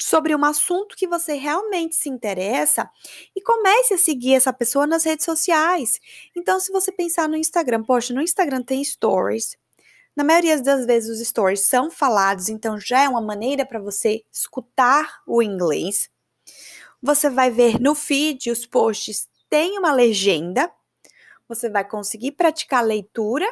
sobre 0.00 0.34
um 0.34 0.44
assunto 0.44 0.96
que 0.96 1.06
você 1.06 1.34
realmente 1.34 1.94
se 1.94 2.08
interessa 2.08 2.90
e 3.34 3.40
comece 3.40 3.94
a 3.94 3.98
seguir 3.98 4.34
essa 4.34 4.52
pessoa 4.52 4.86
nas 4.86 5.04
redes 5.04 5.24
sociais. 5.24 6.00
Então, 6.34 6.58
se 6.60 6.72
você 6.72 6.92
pensar 6.92 7.28
no 7.28 7.36
Instagram, 7.36 7.82
poxa, 7.82 8.12
no 8.14 8.22
Instagram 8.22 8.62
tem 8.62 8.82
stories. 8.82 9.56
Na 10.16 10.22
maioria 10.22 10.60
das 10.60 10.86
vezes 10.86 11.10
os 11.10 11.26
stories 11.26 11.66
são 11.66 11.90
falados, 11.90 12.48
então 12.48 12.78
já 12.78 13.02
é 13.02 13.08
uma 13.08 13.20
maneira 13.20 13.66
para 13.66 13.80
você 13.80 14.22
escutar 14.32 15.22
o 15.26 15.42
inglês. 15.42 16.08
Você 17.02 17.28
vai 17.28 17.50
ver 17.50 17.80
no 17.80 17.94
feed 17.94 18.50
os 18.50 18.64
posts 18.64 19.28
tem 19.54 19.78
uma 19.78 19.92
legenda. 19.92 20.68
Você 21.48 21.70
vai 21.70 21.86
conseguir 21.86 22.32
praticar 22.32 22.80
a 22.80 22.86
leitura. 22.86 23.46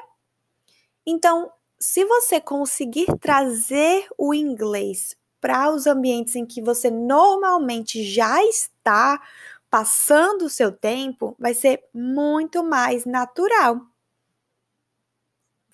Então, 1.06 1.48
se 1.78 2.04
você 2.04 2.40
conseguir 2.40 3.06
trazer 3.20 4.08
o 4.18 4.34
inglês 4.34 5.16
para 5.42 5.72
os 5.72 5.88
ambientes 5.88 6.36
em 6.36 6.46
que 6.46 6.62
você 6.62 6.88
normalmente 6.88 8.04
já 8.04 8.42
está 8.44 9.20
passando 9.68 10.44
o 10.44 10.50
seu 10.50 10.70
tempo, 10.70 11.34
vai 11.36 11.52
ser 11.52 11.82
muito 11.92 12.62
mais 12.62 13.04
natural. 13.04 13.80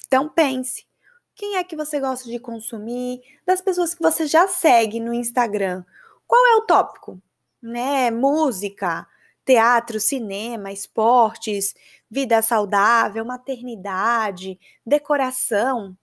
Então 0.06 0.26
pense, 0.26 0.86
quem 1.34 1.56
é 1.56 1.64
que 1.64 1.76
você 1.76 2.00
gosta 2.00 2.30
de 2.30 2.38
consumir? 2.38 3.20
Das 3.44 3.60
pessoas 3.60 3.94
que 3.94 4.02
você 4.02 4.26
já 4.26 4.48
segue 4.48 5.00
no 5.00 5.12
Instagram. 5.12 5.84
Qual 6.26 6.46
é 6.46 6.56
o 6.56 6.62
tópico? 6.62 7.20
Né? 7.60 8.10
Música, 8.10 9.06
teatro, 9.44 10.00
cinema, 10.00 10.72
esportes, 10.72 11.74
vida 12.10 12.40
saudável, 12.40 13.22
maternidade, 13.22 14.58
decoração. 14.86 15.94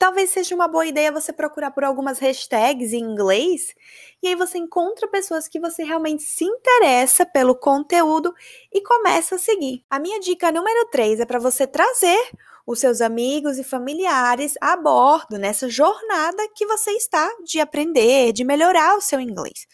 Talvez 0.00 0.30
seja 0.30 0.54
uma 0.54 0.66
boa 0.66 0.86
ideia 0.86 1.12
você 1.12 1.30
procurar 1.30 1.72
por 1.72 1.84
algumas 1.84 2.18
hashtags 2.18 2.94
em 2.94 3.00
inglês 3.00 3.74
e 4.22 4.28
aí 4.28 4.34
você 4.34 4.56
encontra 4.56 5.06
pessoas 5.06 5.46
que 5.46 5.60
você 5.60 5.84
realmente 5.84 6.22
se 6.22 6.42
interessa 6.42 7.26
pelo 7.26 7.54
conteúdo 7.54 8.34
e 8.72 8.80
começa 8.80 9.34
a 9.34 9.38
seguir. 9.38 9.84
A 9.90 9.98
minha 9.98 10.18
dica 10.18 10.50
número 10.50 10.86
3 10.86 11.20
é 11.20 11.26
para 11.26 11.38
você 11.38 11.66
trazer 11.66 12.18
os 12.66 12.80
seus 12.80 13.02
amigos 13.02 13.58
e 13.58 13.62
familiares 13.62 14.54
a 14.58 14.74
bordo 14.74 15.36
nessa 15.36 15.68
jornada 15.68 16.48
que 16.54 16.64
você 16.64 16.92
está 16.92 17.30
de 17.44 17.60
aprender, 17.60 18.32
de 18.32 18.42
melhorar 18.42 18.96
o 18.96 19.02
seu 19.02 19.20
inglês. 19.20 19.66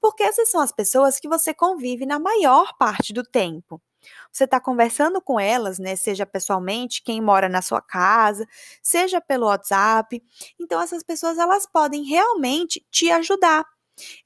Porque 0.00 0.22
essas 0.22 0.50
são 0.50 0.62
as 0.62 0.72
pessoas 0.72 1.20
que 1.20 1.28
você 1.28 1.52
convive 1.52 2.06
na 2.06 2.18
maior 2.18 2.74
parte 2.78 3.12
do 3.12 3.22
tempo. 3.22 3.82
Você 4.34 4.44
está 4.44 4.58
conversando 4.58 5.20
com 5.22 5.38
elas, 5.38 5.78
né? 5.78 5.94
Seja 5.94 6.26
pessoalmente, 6.26 7.04
quem 7.04 7.20
mora 7.20 7.48
na 7.48 7.62
sua 7.62 7.80
casa, 7.80 8.44
seja 8.82 9.20
pelo 9.20 9.46
WhatsApp. 9.46 10.20
Então, 10.60 10.80
essas 10.82 11.04
pessoas 11.04 11.38
elas 11.38 11.66
podem 11.66 12.02
realmente 12.02 12.84
te 12.90 13.12
ajudar. 13.12 13.64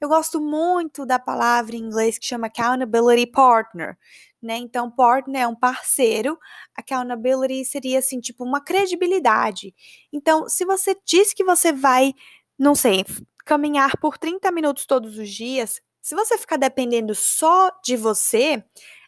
Eu 0.01 0.09
gosto 0.09 0.41
muito 0.41 1.05
da 1.05 1.19
palavra 1.19 1.75
em 1.75 1.79
inglês 1.79 2.17
que 2.17 2.25
chama 2.25 2.47
accountability 2.47 3.31
partner, 3.31 3.95
né? 4.41 4.57
Então, 4.57 4.89
partner 4.89 5.43
é 5.43 5.47
um 5.47 5.55
parceiro, 5.55 6.39
accountability 6.75 7.63
seria 7.63 7.99
assim, 7.99 8.19
tipo 8.19 8.43
uma 8.43 8.61
credibilidade. 8.61 9.75
Então, 10.11 10.49
se 10.49 10.65
você 10.65 10.97
diz 11.05 11.35
que 11.35 11.43
você 11.43 11.71
vai, 11.71 12.15
não 12.57 12.73
sei, 12.73 13.05
caminhar 13.45 13.95
por 13.99 14.17
30 14.17 14.51
minutos 14.51 14.87
todos 14.87 15.19
os 15.19 15.29
dias, 15.29 15.79
se 16.01 16.15
você 16.15 16.35
ficar 16.35 16.57
dependendo 16.57 17.13
só 17.13 17.69
de 17.83 17.95
você, 17.95 18.63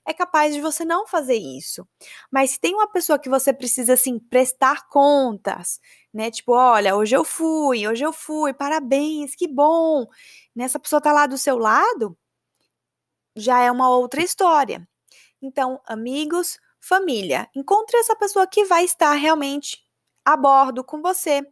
é 0.07 0.13
capaz 0.13 0.53
de 0.55 0.61
você 0.61 0.83
não 0.85 1.07
fazer 1.07 1.35
isso. 1.37 1.87
Mas 2.31 2.51
se 2.51 2.59
tem 2.59 2.73
uma 2.75 2.87
pessoa 2.91 3.19
que 3.19 3.29
você 3.29 3.53
precisa 3.53 3.93
assim 3.93 4.19
prestar 4.19 4.87
contas, 4.89 5.79
né? 6.13 6.31
Tipo, 6.31 6.53
olha, 6.53 6.95
hoje 6.95 7.15
eu 7.15 7.23
fui, 7.23 7.87
hoje 7.87 8.03
eu 8.05 8.13
fui, 8.13 8.53
parabéns, 8.53 9.35
que 9.35 9.47
bom. 9.47 10.07
Nessa 10.55 10.79
pessoa 10.79 11.01
tá 11.01 11.11
lá 11.13 11.27
do 11.27 11.37
seu 11.37 11.57
lado, 11.57 12.17
já 13.35 13.59
é 13.61 13.71
uma 13.71 13.89
outra 13.89 14.21
história. 14.23 14.87
Então, 15.41 15.81
amigos, 15.87 16.59
família, 16.81 17.49
encontre 17.55 17.97
essa 17.97 18.15
pessoa 18.15 18.47
que 18.47 18.65
vai 18.65 18.85
estar 18.85 19.13
realmente 19.13 19.79
a 20.25 20.37
bordo 20.37 20.83
com 20.83 21.01
você. 21.01 21.43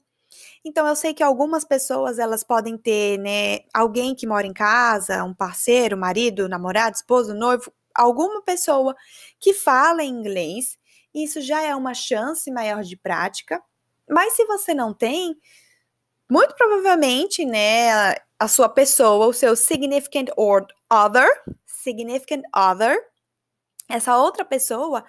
Então 0.65 0.88
eu 0.88 0.96
sei 0.96 1.13
que 1.13 1.24
algumas 1.24 1.65
pessoas 1.65 2.20
elas 2.20 2.44
podem 2.44 2.77
ter, 2.77 3.20
né, 3.20 3.60
alguém 3.74 4.15
que 4.15 4.27
mora 4.27 4.48
em 4.48 4.53
casa, 4.53 5.24
um 5.24 5.34
parceiro, 5.34 5.98
marido, 5.98 6.50
namorado, 6.50 6.96
esposo, 6.98 7.34
noivo, 7.36 7.72
alguma 7.93 8.41
pessoa 8.41 8.96
que 9.39 9.53
fala 9.53 10.03
inglês, 10.03 10.77
isso 11.13 11.41
já 11.41 11.62
é 11.62 11.75
uma 11.75 11.93
chance 11.93 12.50
maior 12.51 12.84
de 12.84 12.96
prática. 12.96 13.62
Mas 14.10 14.34
se 14.34 14.46
você 14.46 14.74
não 14.74 14.93
tem, 14.93 15.36
muito 16.29 16.55
provavelmente, 16.55 17.46
né, 17.46 18.15
a 18.39 18.48
sua 18.48 18.69
pessoa, 18.69 19.27
o 19.27 19.34
seu 19.34 19.55
significant 19.55 20.29
other, 20.89 21.27
significant 21.65 22.43
other, 22.55 23.00
essa 23.89 24.17
outra 24.17 24.46
pessoa 24.46 25.03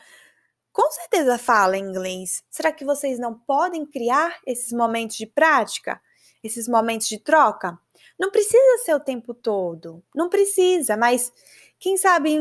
com 0.72 0.90
certeza 0.90 1.37
fala 1.37 1.76
inglês. 1.76 2.42
Será 2.50 2.72
que 2.72 2.84
vocês 2.84 3.18
não 3.18 3.34
podem 3.34 3.84
criar 3.84 4.40
esses 4.46 4.72
momentos 4.72 5.16
de 5.16 5.26
prática, 5.26 6.00
esses 6.42 6.66
momentos 6.68 7.08
de 7.08 7.18
troca? 7.18 7.78
Não 8.18 8.30
precisa 8.30 8.84
ser 8.84 8.94
o 8.94 9.00
tempo 9.00 9.34
todo, 9.34 10.02
não 10.14 10.28
precisa, 10.28 10.96
mas 10.96 11.32
quem 11.78 11.96
sabe 11.96 12.38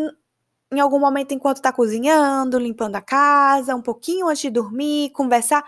em 0.71 0.79
algum 0.79 0.99
momento 0.99 1.33
enquanto 1.33 1.57
está 1.57 1.73
cozinhando, 1.73 2.59
limpando 2.59 2.95
a 2.95 3.01
casa, 3.01 3.75
um 3.75 3.81
pouquinho 3.81 4.27
antes 4.27 4.41
de 4.41 4.49
dormir, 4.49 5.11
conversar 5.11 5.63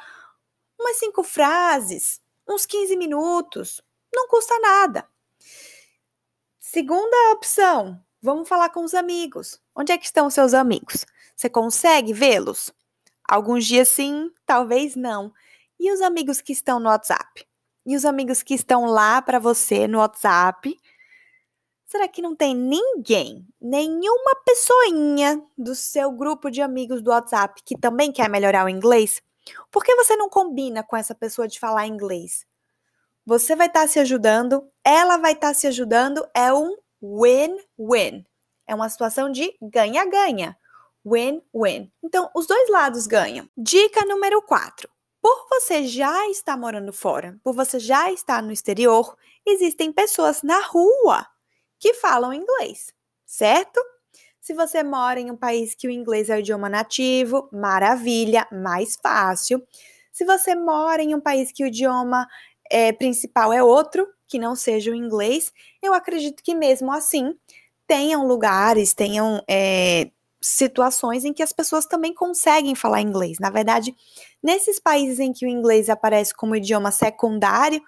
umas 0.80 0.98
cinco 0.98 1.24
frases, 1.24 2.22
uns 2.48 2.66
15 2.66 2.96
minutos, 2.98 3.82
não 4.14 4.28
custa 4.28 4.58
nada. 4.60 5.08
Segunda 6.60 7.34
opção, 7.34 8.00
vamos 8.22 8.48
falar 8.48 8.70
com 8.70 8.84
os 8.84 8.94
amigos. 8.94 9.60
Onde 9.76 9.92
é 9.92 9.98
que 9.98 10.06
estão 10.06 10.28
os 10.28 10.34
seus 10.34 10.54
amigos? 10.54 11.06
Você 11.36 11.50
consegue 11.50 12.14
vê-los? 12.14 12.72
Alguns 13.28 13.66
dias 13.66 13.88
sim, 13.90 14.32
talvez 14.46 14.96
não. 14.96 15.34
E 15.80 15.92
os 15.92 16.02
amigos 16.02 16.42
que 16.42 16.54
estão 16.54 16.80
no 16.80 16.90
WhatsApp? 16.90 17.48
E 17.86 17.96
os 17.96 18.06
amigos 18.06 18.44
que 18.44 18.54
estão 18.54 18.86
lá 18.86 19.22
para 19.22 19.40
você 19.40 19.88
no 19.88 19.98
WhatsApp 19.98 20.80
Será 21.92 22.08
que 22.08 22.22
não 22.22 22.34
tem 22.34 22.56
ninguém, 22.56 23.46
nenhuma 23.60 24.34
pessoinha 24.46 25.44
do 25.58 25.76
seu 25.76 26.10
grupo 26.10 26.50
de 26.50 26.62
amigos 26.62 27.02
do 27.02 27.12
WhatsApp 27.12 27.62
que 27.66 27.78
também 27.78 28.14
quer 28.14 28.30
melhorar 28.30 28.66
o 28.66 28.70
inglês? 28.70 29.22
Por 29.70 29.84
que 29.84 29.94
você 29.96 30.16
não 30.16 30.30
combina 30.30 30.84
com 30.84 30.96
essa 30.96 31.14
pessoa 31.14 31.50
de 31.50 31.60
falar 31.60 31.88
inglês? 31.88 32.46
Você 33.26 33.58
vai 33.58 33.68
estar 33.68 33.82
tá 33.82 33.88
se 33.90 34.00
ajudando, 34.00 34.66
ela 34.86 35.18
vai 35.18 35.34
estar 35.34 35.50
tá 35.50 35.54
se 35.54 35.68
ajudando, 35.68 36.26
é 36.34 36.54
um 36.54 36.78
win-win. 37.04 38.26
É 38.66 38.74
uma 38.74 38.88
situação 38.88 39.30
de 39.30 39.54
ganha-ganha. 39.62 40.58
Win-win. 41.06 41.92
Então, 42.02 42.32
os 42.34 42.48
dois 42.48 42.70
lados 42.70 43.06
ganham. 43.06 43.50
Dica 43.58 44.06
número 44.06 44.42
4. 44.44 44.90
Por 45.22 45.46
você 45.50 45.86
já 45.86 46.30
estar 46.30 46.56
morando 46.56 46.94
fora, 46.94 47.38
por 47.44 47.54
você 47.54 47.82
já 47.82 48.10
estar 48.14 48.42
no 48.42 48.54
exterior, 48.54 49.14
existem 49.46 49.92
pessoas 49.92 50.42
na 50.42 50.62
rua 50.62 51.28
que 51.82 51.96
falam 51.96 52.32
inglês, 52.32 52.94
certo? 53.26 53.82
Se 54.40 54.54
você 54.54 54.84
mora 54.84 55.20
em 55.20 55.32
um 55.32 55.36
país 55.36 55.74
que 55.74 55.88
o 55.88 55.92
inglês 55.92 56.30
é 56.30 56.36
o 56.36 56.40
idioma 56.40 56.70
nativo, 56.70 57.50
maravilha, 57.52 58.48
mais 58.52 58.96
fácil. 59.02 59.62
Se 60.14 60.24
você 60.24 60.54
mora 60.56 61.02
em 61.02 61.16
um 61.16 61.20
país 61.20 61.52
que 61.52 61.64
o 61.64 61.68
idioma 61.68 62.28
é, 62.70 62.94
principal 62.94 63.52
é 63.52 63.64
outro, 63.64 64.08
que 64.28 64.38
não 64.38 64.56
seja 64.56 64.92
o 64.92 64.96
inglês, 64.96 65.52
eu 65.82 65.94
acredito 65.94 66.44
que 66.44 66.54
mesmo 66.54 66.92
assim 66.92 67.36
tenham 67.88 68.28
lugares, 68.28 68.94
tenham 68.94 69.44
é, 69.50 70.12
situações 70.40 71.26
em 71.26 71.34
que 71.34 71.44
as 71.44 71.52
pessoas 71.52 71.86
também 71.86 72.14
conseguem 72.14 72.76
falar 72.76 73.02
inglês. 73.02 73.38
Na 73.40 73.50
verdade, 73.50 73.96
nesses 74.42 74.80
países 74.80 75.20
em 75.20 75.34
que 75.34 75.46
o 75.46 75.50
inglês 75.50 75.90
aparece 75.90 76.34
como 76.34 76.56
idioma 76.56 76.92
secundário, 76.92 77.82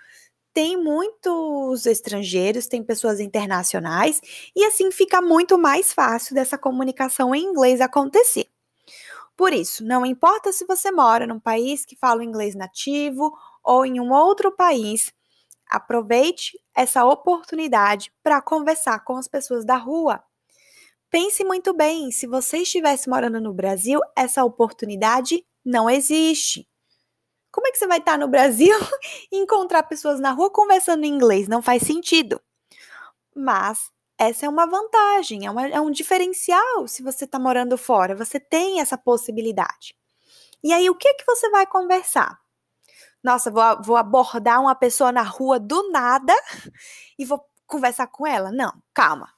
tem 0.54 0.78
muitos 0.82 1.86
estrangeiros, 1.86 2.68
tem 2.68 2.84
pessoas 2.84 3.20
internacionais, 3.20 4.22
e 4.56 4.64
assim 4.66 4.92
fica 4.92 5.22
muito 5.22 5.58
mais 5.58 5.94
fácil 5.94 6.36
dessa 6.36 6.58
comunicação 6.58 7.34
em 7.34 7.44
inglês 7.44 7.82
acontecer. 7.82 8.48
Por 9.36 9.52
isso, 9.52 9.84
não 9.84 10.06
importa 10.06 10.52
se 10.52 10.66
você 10.66 10.92
mora 10.92 11.26
num 11.26 11.40
país 11.40 11.86
que 11.86 11.96
fala 11.96 12.24
inglês 12.24 12.56
nativo 12.56 13.34
ou 13.64 13.86
em 13.86 14.00
um 14.00 14.12
outro 14.14 14.52
país, 14.52 15.12
aproveite 15.70 16.60
essa 16.76 17.04
oportunidade 17.06 18.12
para 18.22 18.42
conversar 18.42 19.04
com 19.04 19.18
as 19.18 19.28
pessoas 19.28 19.66
da 19.66 19.76
rua. 19.76 20.24
Pense 21.10 21.44
muito 21.44 21.74
bem, 21.74 22.12
se 22.12 22.28
você 22.28 22.60
estivesse 22.60 23.10
morando 23.10 23.42
no 23.42 23.54
Brasil, 23.54 24.00
essa 24.16 24.44
oportunidade 24.44 25.46
não 25.66 25.90
existe. 25.90 26.68
Como 27.54 27.68
é 27.68 27.72
que 27.72 27.78
você 27.78 27.86
vai 27.86 28.00
estar 28.00 28.18
no 28.18 28.28
Brasil 28.28 28.76
e 29.32 29.38
encontrar 29.38 29.84
pessoas 29.84 30.20
na 30.20 30.32
rua 30.32 30.50
conversando 30.50 31.06
em 31.06 31.10
inglês? 31.10 31.48
Não 31.48 31.62
faz 31.62 31.84
sentido. 31.84 32.42
Mas 33.36 33.92
essa 34.18 34.48
é 34.48 34.50
uma 34.50 34.66
vantagem, 34.66 35.46
é, 35.46 35.52
uma, 35.52 35.68
é 35.68 35.80
um 35.80 35.92
diferencial 35.92 36.88
se 36.88 37.04
você 37.04 37.26
está 37.26 37.38
morando 37.38 37.78
fora. 37.78 38.16
Você 38.16 38.40
tem 38.40 38.82
essa 38.82 38.98
possibilidade. 38.98 39.96
E 40.64 40.74
aí, 40.74 40.90
o 40.90 40.96
que, 40.96 41.14
que 41.14 41.26
você 41.26 41.50
vai 41.52 41.68
conversar? 41.68 42.40
Nossa, 43.24 43.52
vou, 43.52 43.64
vou 43.84 43.98
abordar 43.98 44.60
uma 44.60 44.76
pessoa 44.76 45.12
na 45.12 45.24
rua 45.24 45.60
do 45.60 45.92
nada 45.92 46.34
e 47.20 47.24
vou 47.24 47.46
conversar 47.68 48.08
com 48.08 48.26
ela? 48.26 48.52
Não, 48.52 48.74
calma. 48.94 49.30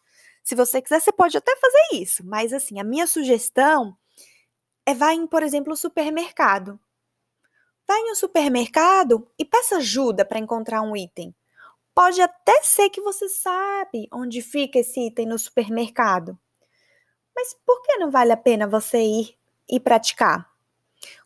Se 0.43 0.55
você 0.55 0.81
quiser, 0.81 1.01
você 1.01 1.11
pode 1.11 1.37
até 1.37 1.53
fazer 1.57 2.01
isso, 2.01 2.25
mas 2.25 2.53
assim, 2.53 2.79
a 2.79 2.83
minha 2.83 3.07
sugestão 3.07 3.97
é 4.85 4.93
vá 4.93 5.13
em, 5.13 5.27
por 5.27 5.43
exemplo, 5.43 5.73
o 5.73 5.77
supermercado. 5.77 6.79
Vá 7.87 7.95
em 7.97 8.11
um 8.11 8.15
supermercado 8.15 9.27
e 9.37 9.45
peça 9.45 9.77
ajuda 9.77 10.25
para 10.25 10.39
encontrar 10.39 10.81
um 10.81 10.95
item. 10.95 11.35
Pode 11.93 12.21
até 12.21 12.61
ser 12.63 12.89
que 12.89 12.99
você 12.99 13.29
sabe 13.29 14.07
onde 14.11 14.41
fica 14.41 14.79
esse 14.79 15.07
item 15.07 15.27
no 15.27 15.37
supermercado. 15.37 16.37
Mas 17.35 17.53
por 17.65 17.81
que 17.83 17.97
não 17.97 18.09
vale 18.09 18.31
a 18.31 18.37
pena 18.37 18.67
você 18.67 19.01
ir 19.01 19.37
e 19.69 19.79
praticar? 19.79 20.49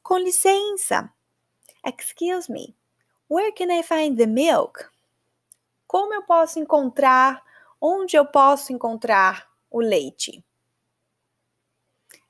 Com 0.04 0.18
licença. 0.18 1.12
Excuse 1.86 2.52
me. 2.52 2.76
Where 3.30 3.52
can 3.52 3.72
I 3.72 3.84
find 3.84 4.18
the 4.18 4.26
milk? 4.26 4.84
Como 5.88 6.14
eu 6.14 6.24
posso 6.24 6.60
encontrar, 6.60 7.44
onde 7.80 8.16
eu 8.16 8.26
posso 8.26 8.74
encontrar 8.74 9.50
o 9.72 9.80
leite? 9.80 10.44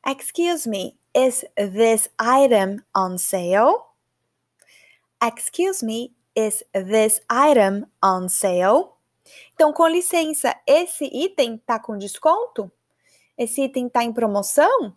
Excuse 0.06 0.68
me, 0.68 0.98
is 1.14 1.46
this 1.56 2.10
item 2.20 2.84
on 2.96 3.18
sale? 3.18 3.89
Excuse 5.22 5.84
me, 5.84 6.16
is 6.34 6.64
this 6.74 7.20
item 7.30 7.86
on 8.02 8.30
sale? 8.30 8.94
Então, 9.54 9.74
com 9.74 9.86
licença, 9.88 10.56
esse 10.66 11.06
item 11.06 11.58
tá 11.58 11.78
com 11.78 11.98
desconto? 11.98 12.72
Esse 13.38 13.64
item 13.64 13.90
tá 13.90 14.04
em 14.04 14.14
promoção? 14.14 14.96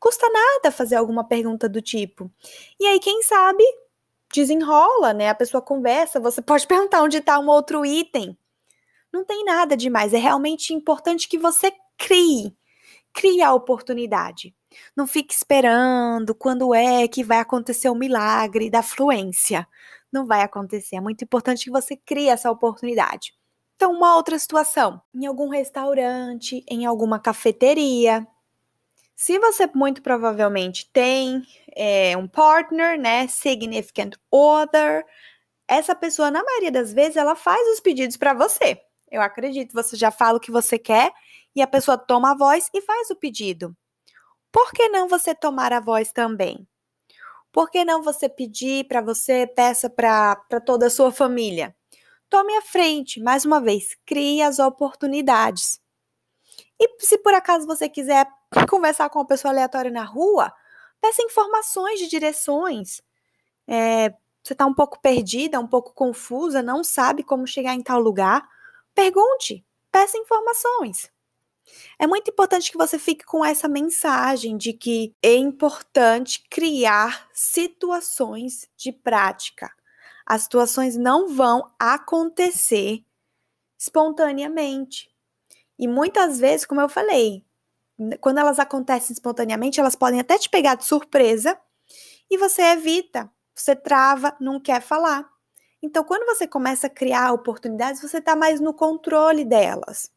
Custa 0.00 0.28
nada 0.28 0.72
fazer 0.72 0.96
alguma 0.96 1.22
pergunta 1.22 1.68
do 1.68 1.80
tipo. 1.80 2.28
E 2.80 2.86
aí, 2.86 2.98
quem 2.98 3.22
sabe, 3.22 3.62
desenrola, 4.32 5.14
né? 5.14 5.28
A 5.28 5.34
pessoa 5.34 5.62
conversa, 5.62 6.18
você 6.18 6.42
pode 6.42 6.66
perguntar 6.66 7.02
onde 7.02 7.18
está 7.18 7.38
um 7.38 7.48
outro 7.48 7.86
item. 7.86 8.36
Não 9.12 9.24
tem 9.24 9.44
nada 9.44 9.76
demais, 9.76 10.12
é 10.12 10.18
realmente 10.18 10.74
importante 10.74 11.28
que 11.28 11.38
você 11.38 11.72
crie, 11.96 12.52
crie 13.12 13.40
a 13.42 13.54
oportunidade. 13.54 14.54
Não 14.96 15.06
fique 15.06 15.34
esperando 15.34 16.34
quando 16.34 16.74
é 16.74 17.06
que 17.08 17.24
vai 17.24 17.38
acontecer 17.38 17.88
o 17.88 17.94
milagre 17.94 18.70
da 18.70 18.82
fluência. 18.82 19.66
Não 20.12 20.26
vai 20.26 20.42
acontecer. 20.42 20.96
É 20.96 21.00
muito 21.00 21.24
importante 21.24 21.64
que 21.64 21.70
você 21.70 21.96
crie 21.96 22.28
essa 22.28 22.50
oportunidade. 22.50 23.34
Então, 23.76 23.92
uma 23.92 24.16
outra 24.16 24.38
situação, 24.38 25.00
em 25.14 25.26
algum 25.26 25.48
restaurante, 25.48 26.64
em 26.68 26.86
alguma 26.86 27.18
cafeteria. 27.18 28.26
Se 29.14 29.38
você 29.38 29.68
muito 29.74 30.02
provavelmente 30.02 30.90
tem 30.92 31.42
é, 31.74 32.16
um 32.16 32.26
partner, 32.26 32.98
né, 32.98 33.28
significant 33.28 34.14
other, 34.30 35.04
essa 35.68 35.94
pessoa, 35.94 36.30
na 36.30 36.42
maioria 36.42 36.70
das 36.70 36.92
vezes, 36.92 37.16
ela 37.16 37.34
faz 37.34 37.60
os 37.72 37.80
pedidos 37.80 38.16
para 38.16 38.32
você. 38.32 38.80
Eu 39.10 39.20
acredito, 39.20 39.72
você 39.72 39.96
já 39.96 40.10
fala 40.10 40.38
o 40.38 40.40
que 40.40 40.50
você 40.50 40.78
quer 40.78 41.12
e 41.54 41.62
a 41.62 41.66
pessoa 41.66 41.98
toma 41.98 42.32
a 42.32 42.36
voz 42.36 42.70
e 42.72 42.80
faz 42.80 43.10
o 43.10 43.16
pedido. 43.16 43.76
Por 44.56 44.72
que 44.72 44.88
não 44.88 45.06
você 45.06 45.34
tomar 45.34 45.70
a 45.70 45.80
voz 45.80 46.12
também? 46.12 46.66
Por 47.52 47.70
que 47.70 47.84
não 47.84 48.02
você 48.02 48.26
pedir 48.26 48.88
para 48.88 49.02
você, 49.02 49.46
peça 49.46 49.90
para 49.90 50.34
toda 50.64 50.86
a 50.86 50.90
sua 50.90 51.12
família? 51.12 51.76
Tome 52.30 52.56
a 52.56 52.62
frente, 52.62 53.20
mais 53.20 53.44
uma 53.44 53.60
vez, 53.60 53.98
crie 54.06 54.40
as 54.40 54.58
oportunidades. 54.58 55.78
E 56.80 56.88
se 57.04 57.18
por 57.18 57.34
acaso 57.34 57.66
você 57.66 57.86
quiser 57.86 58.26
conversar 58.66 59.10
com 59.10 59.18
uma 59.18 59.26
pessoa 59.26 59.52
aleatória 59.52 59.90
na 59.90 60.04
rua, 60.04 60.50
peça 61.02 61.20
informações 61.22 61.98
de 61.98 62.08
direções. 62.08 63.02
É, 63.68 64.08
você 64.42 64.54
está 64.54 64.64
um 64.64 64.72
pouco 64.72 64.98
perdida, 65.02 65.60
um 65.60 65.68
pouco 65.68 65.92
confusa, 65.92 66.62
não 66.62 66.82
sabe 66.82 67.22
como 67.22 67.46
chegar 67.46 67.74
em 67.74 67.82
tal 67.82 68.00
lugar? 68.00 68.48
Pergunte, 68.94 69.62
peça 69.92 70.16
informações. 70.16 71.14
É 71.98 72.06
muito 72.06 72.30
importante 72.30 72.70
que 72.70 72.78
você 72.78 72.98
fique 72.98 73.24
com 73.24 73.44
essa 73.44 73.68
mensagem 73.68 74.56
de 74.56 74.72
que 74.72 75.14
é 75.22 75.34
importante 75.34 76.44
criar 76.50 77.28
situações 77.32 78.68
de 78.76 78.92
prática. 78.92 79.70
As 80.24 80.42
situações 80.42 80.96
não 80.96 81.28
vão 81.28 81.70
acontecer 81.78 83.04
espontaneamente. 83.78 85.10
E 85.78 85.86
muitas 85.86 86.38
vezes, 86.38 86.66
como 86.66 86.80
eu 86.80 86.88
falei, 86.88 87.44
quando 88.20 88.38
elas 88.38 88.58
acontecem 88.58 89.12
espontaneamente, 89.12 89.80
elas 89.80 89.94
podem 89.94 90.20
até 90.20 90.38
te 90.38 90.48
pegar 90.48 90.74
de 90.74 90.84
surpresa 90.84 91.58
e 92.30 92.36
você 92.36 92.62
evita, 92.62 93.30
você 93.54 93.74
trava, 93.74 94.36
não 94.40 94.60
quer 94.60 94.82
falar. 94.82 95.28
Então, 95.82 96.02
quando 96.04 96.26
você 96.26 96.46
começa 96.46 96.88
a 96.88 96.90
criar 96.90 97.32
oportunidades, 97.32 98.00
você 98.00 98.18
está 98.18 98.34
mais 98.34 98.60
no 98.60 98.74
controle 98.74 99.44
delas. 99.44 100.10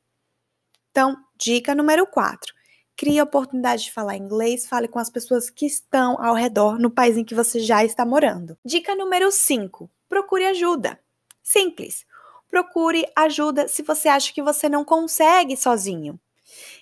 Então, 0.91 1.17
dica 1.37 1.75
número 1.75 2.05
4. 2.07 2.53
Crie 2.95 3.19
a 3.19 3.23
oportunidade 3.23 3.83
de 3.83 3.91
falar 3.91 4.17
inglês, 4.17 4.67
fale 4.67 4.87
com 4.87 4.99
as 4.99 5.09
pessoas 5.09 5.49
que 5.49 5.65
estão 5.65 6.21
ao 6.21 6.33
redor 6.33 6.77
no 6.77 6.91
país 6.91 7.15
em 7.15 7.23
que 7.23 7.33
você 7.33 7.59
já 7.59 7.83
está 7.83 8.05
morando. 8.05 8.57
Dica 8.65 8.93
número 8.95 9.31
5. 9.31 9.89
Procure 10.09 10.45
ajuda. 10.45 10.99
Simples. 11.41 12.05
Procure 12.49 13.05
ajuda 13.15 13.67
se 13.67 13.83
você 13.83 14.09
acha 14.09 14.33
que 14.33 14.41
você 14.41 14.67
não 14.67 14.83
consegue 14.83 15.55
sozinho. 15.55 16.19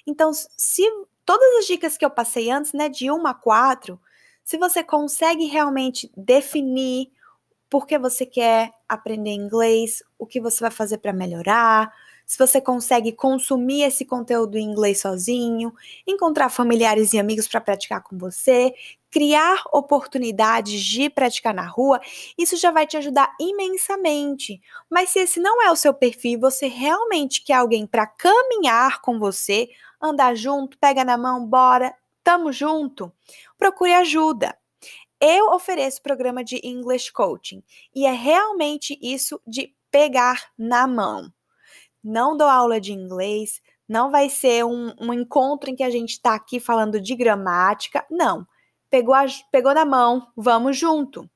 Então, 0.07 0.31
se 0.33 0.83
todas 1.25 1.59
as 1.59 1.65
dicas 1.67 1.97
que 1.97 2.05
eu 2.05 2.09
passei 2.09 2.49
antes, 2.49 2.73
né, 2.73 2.89
de 2.89 3.11
1 3.11 3.27
a 3.27 3.33
4, 3.33 3.99
se 4.43 4.57
você 4.57 4.81
consegue 4.81 5.45
realmente 5.45 6.09
definir 6.15 7.11
por 7.69 7.85
que 7.85 7.99
você 7.99 8.25
quer 8.25 8.71
aprender 8.87 9.31
inglês, 9.31 10.01
o 10.17 10.25
que 10.25 10.39
você 10.39 10.61
vai 10.61 10.71
fazer 10.71 10.99
para 10.99 11.11
melhorar, 11.11 11.93
se 12.27 12.37
você 12.37 12.59
consegue 12.59 13.13
consumir 13.13 13.83
esse 13.83 14.03
conteúdo 14.03 14.57
em 14.57 14.69
inglês 14.69 14.99
sozinho, 14.99 15.73
encontrar 16.05 16.49
familiares 16.49 17.13
e 17.13 17.19
amigos 17.19 17.47
para 17.47 17.61
praticar 17.61 18.03
com 18.03 18.17
você, 18.17 18.73
criar 19.09 19.63
oportunidades 19.71 20.83
de 20.83 21.09
praticar 21.09 21.53
na 21.53 21.65
rua, 21.65 22.01
isso 22.37 22.57
já 22.57 22.69
vai 22.69 22.85
te 22.85 22.97
ajudar 22.97 23.33
imensamente. 23.39 24.61
Mas 24.89 25.09
se 25.11 25.19
esse 25.19 25.39
não 25.39 25.63
é 25.63 25.71
o 25.71 25.75
seu 25.75 25.93
perfil, 25.93 26.37
você 26.37 26.67
realmente 26.67 27.41
quer 27.41 27.53
alguém 27.53 27.87
para 27.87 28.05
caminhar 28.05 28.99
com 29.01 29.17
você, 29.17 29.69
andar 30.01 30.35
junto, 30.35 30.77
pega 30.77 31.05
na 31.05 31.17
mão, 31.17 31.45
bora, 31.45 31.95
tamo 32.25 32.51
junto, 32.51 33.09
procure 33.57 33.93
ajuda. 33.93 34.53
eu 35.21 35.47
ofereço 35.51 36.01
programa 36.01 36.43
de 36.43 36.59
English 36.63 37.11
Coaching 37.13 37.63
e 37.95 38.05
é 38.05 38.11
realmente 38.11 38.99
isso 39.01 39.41
de 39.47 39.73
pegar 39.89 40.51
na 40.57 40.85
mão. 40.87 41.31
Não 42.07 42.37
dou 42.37 42.47
aula 42.47 42.79
de 42.79 42.93
inglês, 42.93 43.61
não 43.87 44.09
vai 44.09 44.29
ser 44.29 44.63
um, 44.63 44.93
um 44.97 45.11
encontro 45.11 45.69
em 45.69 45.75
que 45.75 45.83
a 45.83 45.89
gente 45.89 46.11
está 46.11 46.35
aqui 46.35 46.59
falando 46.59 47.01
de 47.01 47.15
gramática, 47.15 48.05
não. 48.09 48.47
Pegou, 48.89 49.13
a, 49.13 49.25
pegou 49.51 49.73
na 49.73 49.83
mão, 49.83 50.27
vamos 50.35 50.77
junto. 50.77 51.29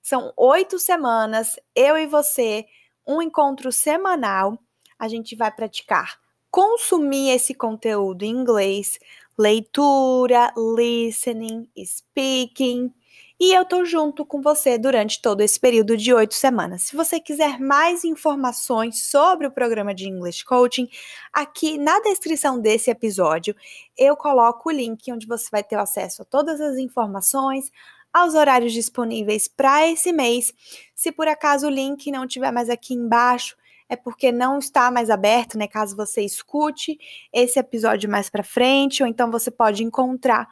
São 0.00 0.32
oito 0.36 0.78
semanas, 0.78 1.56
eu 1.74 1.98
e 1.98 2.06
você, 2.06 2.64
um 3.06 3.20
encontro 3.20 3.70
semanal. 3.70 4.58
A 4.98 5.06
gente 5.06 5.36
vai 5.36 5.50
praticar 5.50 6.18
consumir 6.50 7.32
esse 7.32 7.52
conteúdo 7.52 8.22
em 8.22 8.30
inglês, 8.30 8.98
leitura, 9.36 10.50
listening, 10.56 11.68
speaking. 11.84 12.90
E 13.38 13.52
eu 13.52 13.66
tô 13.66 13.84
junto 13.84 14.24
com 14.24 14.40
você 14.40 14.78
durante 14.78 15.20
todo 15.20 15.42
esse 15.42 15.60
período 15.60 15.94
de 15.94 16.12
oito 16.14 16.34
semanas. 16.34 16.82
Se 16.82 16.96
você 16.96 17.20
quiser 17.20 17.60
mais 17.60 18.02
informações 18.02 19.04
sobre 19.04 19.46
o 19.46 19.50
programa 19.50 19.94
de 19.94 20.08
English 20.08 20.42
Coaching, 20.42 20.88
aqui 21.30 21.76
na 21.76 22.00
descrição 22.00 22.58
desse 22.58 22.90
episódio 22.90 23.54
eu 23.94 24.16
coloco 24.16 24.70
o 24.70 24.72
link 24.72 25.12
onde 25.12 25.26
você 25.26 25.48
vai 25.52 25.62
ter 25.62 25.76
acesso 25.76 26.22
a 26.22 26.24
todas 26.24 26.62
as 26.62 26.78
informações, 26.78 27.70
aos 28.10 28.34
horários 28.34 28.72
disponíveis 28.72 29.46
para 29.46 29.86
esse 29.86 30.12
mês. 30.12 30.54
Se 30.94 31.12
por 31.12 31.28
acaso 31.28 31.66
o 31.66 31.70
link 31.70 32.10
não 32.10 32.24
estiver 32.24 32.50
mais 32.50 32.70
aqui 32.70 32.94
embaixo, 32.94 33.54
é 33.86 33.96
porque 33.96 34.32
não 34.32 34.58
está 34.58 34.90
mais 34.90 35.10
aberto, 35.10 35.58
né? 35.58 35.68
Caso 35.68 35.94
você 35.94 36.22
escute 36.22 36.98
esse 37.30 37.58
episódio 37.58 38.10
mais 38.10 38.30
para 38.30 38.42
frente, 38.42 39.02
ou 39.02 39.08
então 39.08 39.30
você 39.30 39.50
pode 39.50 39.84
encontrar 39.84 40.48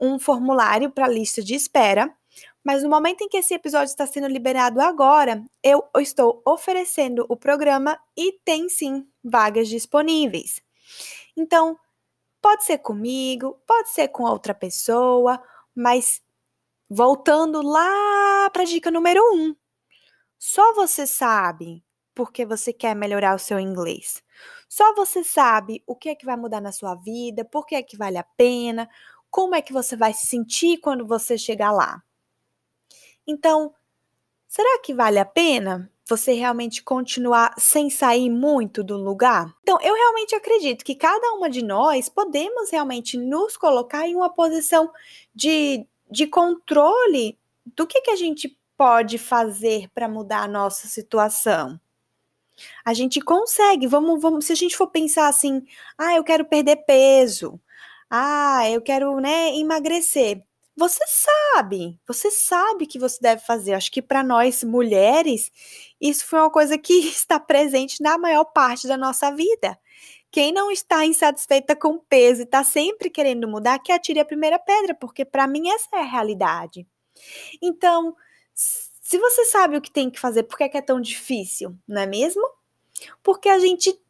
um 0.00 0.20
formulário 0.20 0.88
para 0.90 1.08
lista 1.08 1.42
de 1.42 1.56
espera. 1.56 2.16
Mas 2.68 2.82
no 2.82 2.90
momento 2.90 3.22
em 3.22 3.28
que 3.30 3.38
esse 3.38 3.54
episódio 3.54 3.86
está 3.86 4.06
sendo 4.06 4.28
liberado 4.28 4.78
agora, 4.78 5.42
eu 5.62 5.82
estou 5.96 6.42
oferecendo 6.44 7.24
o 7.26 7.34
programa 7.34 7.98
e 8.14 8.38
tem 8.44 8.68
sim 8.68 9.08
vagas 9.24 9.68
disponíveis. 9.68 10.60
Então, 11.34 11.78
pode 12.42 12.64
ser 12.64 12.76
comigo, 12.76 13.58
pode 13.66 13.88
ser 13.88 14.08
com 14.08 14.24
outra 14.24 14.52
pessoa, 14.54 15.42
mas 15.74 16.20
voltando 16.90 17.62
lá 17.62 18.50
para 18.50 18.64
a 18.64 18.66
dica 18.66 18.90
número 18.90 19.22
um, 19.34 19.56
só 20.38 20.74
você 20.74 21.06
sabe 21.06 21.82
porque 22.14 22.44
você 22.44 22.70
quer 22.70 22.94
melhorar 22.94 23.34
o 23.34 23.38
seu 23.38 23.58
inglês. 23.58 24.22
Só 24.68 24.94
você 24.94 25.24
sabe 25.24 25.82
o 25.86 25.96
que 25.96 26.10
é 26.10 26.14
que 26.14 26.26
vai 26.26 26.36
mudar 26.36 26.60
na 26.60 26.70
sua 26.70 26.94
vida, 26.96 27.46
por 27.46 27.64
que 27.64 27.76
é 27.76 27.82
que 27.82 27.96
vale 27.96 28.18
a 28.18 28.24
pena, 28.36 28.86
como 29.30 29.54
é 29.54 29.62
que 29.62 29.72
você 29.72 29.96
vai 29.96 30.12
se 30.12 30.26
sentir 30.26 30.76
quando 30.82 31.06
você 31.06 31.38
chegar 31.38 31.72
lá. 31.72 32.02
Então, 33.28 33.74
será 34.48 34.80
que 34.80 34.94
vale 34.94 35.18
a 35.18 35.24
pena 35.26 35.92
você 36.08 36.32
realmente 36.32 36.82
continuar 36.82 37.54
sem 37.58 37.90
sair 37.90 38.30
muito 38.30 38.82
do 38.82 38.96
lugar? 38.96 39.54
Então, 39.60 39.78
eu 39.82 39.94
realmente 39.94 40.34
acredito 40.34 40.82
que 40.82 40.94
cada 40.94 41.34
uma 41.34 41.50
de 41.50 41.62
nós 41.62 42.08
podemos 42.08 42.70
realmente 42.70 43.18
nos 43.18 43.58
colocar 43.58 44.08
em 44.08 44.16
uma 44.16 44.30
posição 44.30 44.90
de, 45.34 45.86
de 46.10 46.26
controle 46.26 47.38
do 47.76 47.86
que, 47.86 48.00
que 48.00 48.10
a 48.10 48.16
gente 48.16 48.58
pode 48.78 49.18
fazer 49.18 49.90
para 49.90 50.08
mudar 50.08 50.44
a 50.44 50.48
nossa 50.48 50.88
situação. 50.88 51.78
A 52.84 52.94
gente 52.94 53.20
consegue, 53.20 53.86
vamos, 53.86 54.20
vamos, 54.20 54.46
se 54.46 54.52
a 54.52 54.56
gente 54.56 54.76
for 54.76 54.86
pensar 54.86 55.28
assim, 55.28 55.62
ah, 55.98 56.14
eu 56.14 56.24
quero 56.24 56.44
perder 56.44 56.76
peso, 56.86 57.60
ah, 58.10 58.68
eu 58.70 58.80
quero, 58.80 59.20
né, 59.20 59.54
emagrecer. 59.54 60.42
Você 60.78 61.04
sabe, 61.08 62.00
você 62.06 62.30
sabe 62.30 62.86
que 62.86 63.00
você 63.00 63.18
deve 63.20 63.44
fazer. 63.44 63.74
Acho 63.74 63.90
que 63.90 64.00
para 64.00 64.22
nós 64.22 64.62
mulheres, 64.62 65.50
isso 66.00 66.24
foi 66.24 66.38
uma 66.38 66.50
coisa 66.52 66.78
que 66.78 66.92
está 67.10 67.40
presente 67.40 68.00
na 68.00 68.16
maior 68.16 68.44
parte 68.44 68.86
da 68.86 68.96
nossa 68.96 69.32
vida. 69.32 69.76
Quem 70.30 70.52
não 70.52 70.70
está 70.70 71.04
insatisfeita 71.04 71.74
com 71.74 71.94
o 71.94 71.98
peso 71.98 72.42
e 72.42 72.44
está 72.44 72.62
sempre 72.62 73.10
querendo 73.10 73.48
mudar, 73.48 73.80
que 73.80 73.90
atire 73.90 74.20
a 74.20 74.24
primeira 74.24 74.56
pedra, 74.56 74.94
porque 74.94 75.24
para 75.24 75.48
mim 75.48 75.68
essa 75.68 75.88
é 75.94 75.98
a 75.98 76.04
realidade. 76.04 76.86
Então, 77.60 78.14
se 78.54 79.18
você 79.18 79.46
sabe 79.46 79.76
o 79.76 79.82
que 79.82 79.90
tem 79.90 80.08
que 80.08 80.20
fazer, 80.20 80.44
por 80.44 80.58
que 80.58 80.62
é, 80.62 80.68
que 80.68 80.78
é 80.78 80.82
tão 80.82 81.00
difícil, 81.00 81.76
não 81.88 82.02
é 82.02 82.06
mesmo? 82.06 82.48
Porque 83.20 83.48
a 83.48 83.58
gente 83.58 84.00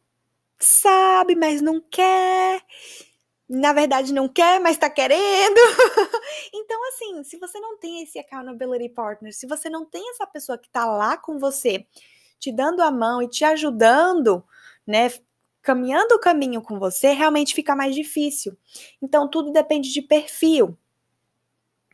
sabe, 0.59 1.35
mas 1.35 1.61
não 1.61 1.81
quer. 1.81 2.61
Na 3.49 3.73
verdade, 3.73 4.13
não 4.13 4.29
quer, 4.29 4.59
mas 4.61 4.77
tá 4.77 4.87
querendo. 4.91 5.57
então, 6.53 6.87
assim, 6.89 7.23
se 7.23 7.37
você 7.37 7.59
não 7.59 7.79
tem 7.79 8.03
esse 8.03 8.19
accountability 8.19 8.89
partner, 8.89 9.33
se 9.33 9.47
você 9.47 9.71
não 9.71 9.83
tem 9.83 10.07
essa 10.11 10.27
pessoa 10.27 10.55
que 10.55 10.69
tá 10.69 10.85
lá 10.85 11.17
com 11.17 11.39
você, 11.39 11.87
te 12.37 12.51
dando 12.51 12.81
a 12.83 12.91
mão 12.91 13.23
e 13.23 13.27
te 13.27 13.43
ajudando, 13.43 14.43
né? 14.85 15.11
Caminhando 15.63 16.13
o 16.13 16.19
caminho 16.19 16.61
com 16.61 16.77
você, 16.77 17.11
realmente 17.11 17.55
fica 17.55 17.75
mais 17.75 17.95
difícil. 17.95 18.55
Então, 19.01 19.27
tudo 19.27 19.51
depende 19.51 19.91
de 19.91 20.01
perfil. 20.03 20.77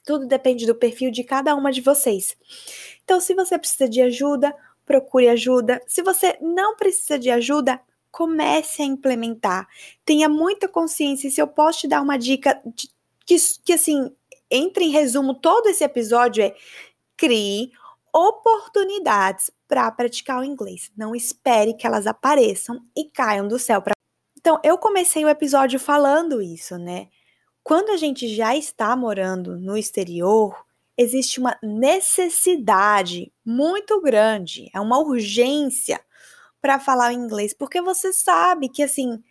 Tudo 0.04 0.28
depende 0.28 0.66
do 0.68 0.76
perfil 0.76 1.10
de 1.10 1.24
cada 1.24 1.56
uma 1.56 1.72
de 1.72 1.80
vocês. 1.80 2.36
Então, 3.06 3.22
se 3.22 3.34
você 3.34 3.58
precisa 3.58 3.88
de 3.88 4.02
ajuda, 4.02 4.54
procure 4.86 5.30
ajuda. 5.30 5.82
Se 5.88 6.04
você 6.04 6.38
não 6.42 6.76
precisa 6.76 7.18
de 7.18 7.32
ajuda, 7.32 7.82
comece 8.16 8.82
a 8.82 8.86
implementar. 8.86 9.68
Tenha 10.06 10.30
muita 10.30 10.70
consciência. 10.70 11.30
Se 11.30 11.42
eu 11.42 11.48
posso 11.48 11.80
te 11.80 11.88
dar 11.90 12.02
uma 12.02 12.18
dica 12.18 12.62
de, 12.66 12.90
que, 13.26 13.36
que, 13.62 13.74
assim, 13.74 14.10
entre 14.50 14.86
em 14.86 14.90
resumo 14.90 15.34
todo 15.34 15.68
esse 15.68 15.84
episódio 15.84 16.42
é 16.42 16.56
crie 17.18 17.74
oportunidades 18.14 19.52
para 19.68 19.92
praticar 19.92 20.40
o 20.40 20.46
inglês. 20.46 20.90
Não 20.96 21.14
espere 21.14 21.74
que 21.74 21.86
elas 21.86 22.08
apareçam 22.08 22.82
e 22.96 23.04
caiam 23.04 23.50
do 23.50 23.60
céu 23.60 23.82
para 23.82 23.92
Então, 24.40 24.62
eu 24.64 24.78
comecei 24.78 25.26
o 25.26 25.30
episódio 25.30 25.78
falando 25.78 26.42
isso, 26.42 26.78
né? 26.78 27.10
Quando 27.62 27.90
a 27.90 27.98
gente 27.98 28.34
já 28.34 28.56
está 28.56 28.96
morando 28.96 29.60
no 29.60 29.76
exterior, 29.76 30.56
existe 30.98 31.38
uma 31.38 31.58
necessidade 31.62 33.34
muito 33.44 34.00
grande, 34.00 34.70
é 34.74 34.80
uma 34.80 35.00
urgência 35.00 36.00
para 36.66 36.80
falar 36.80 37.14
inglês, 37.14 37.54
porque 37.54 37.80
você 37.80 38.12
sabe 38.12 38.70
que 38.70 38.82
assim 38.82 39.22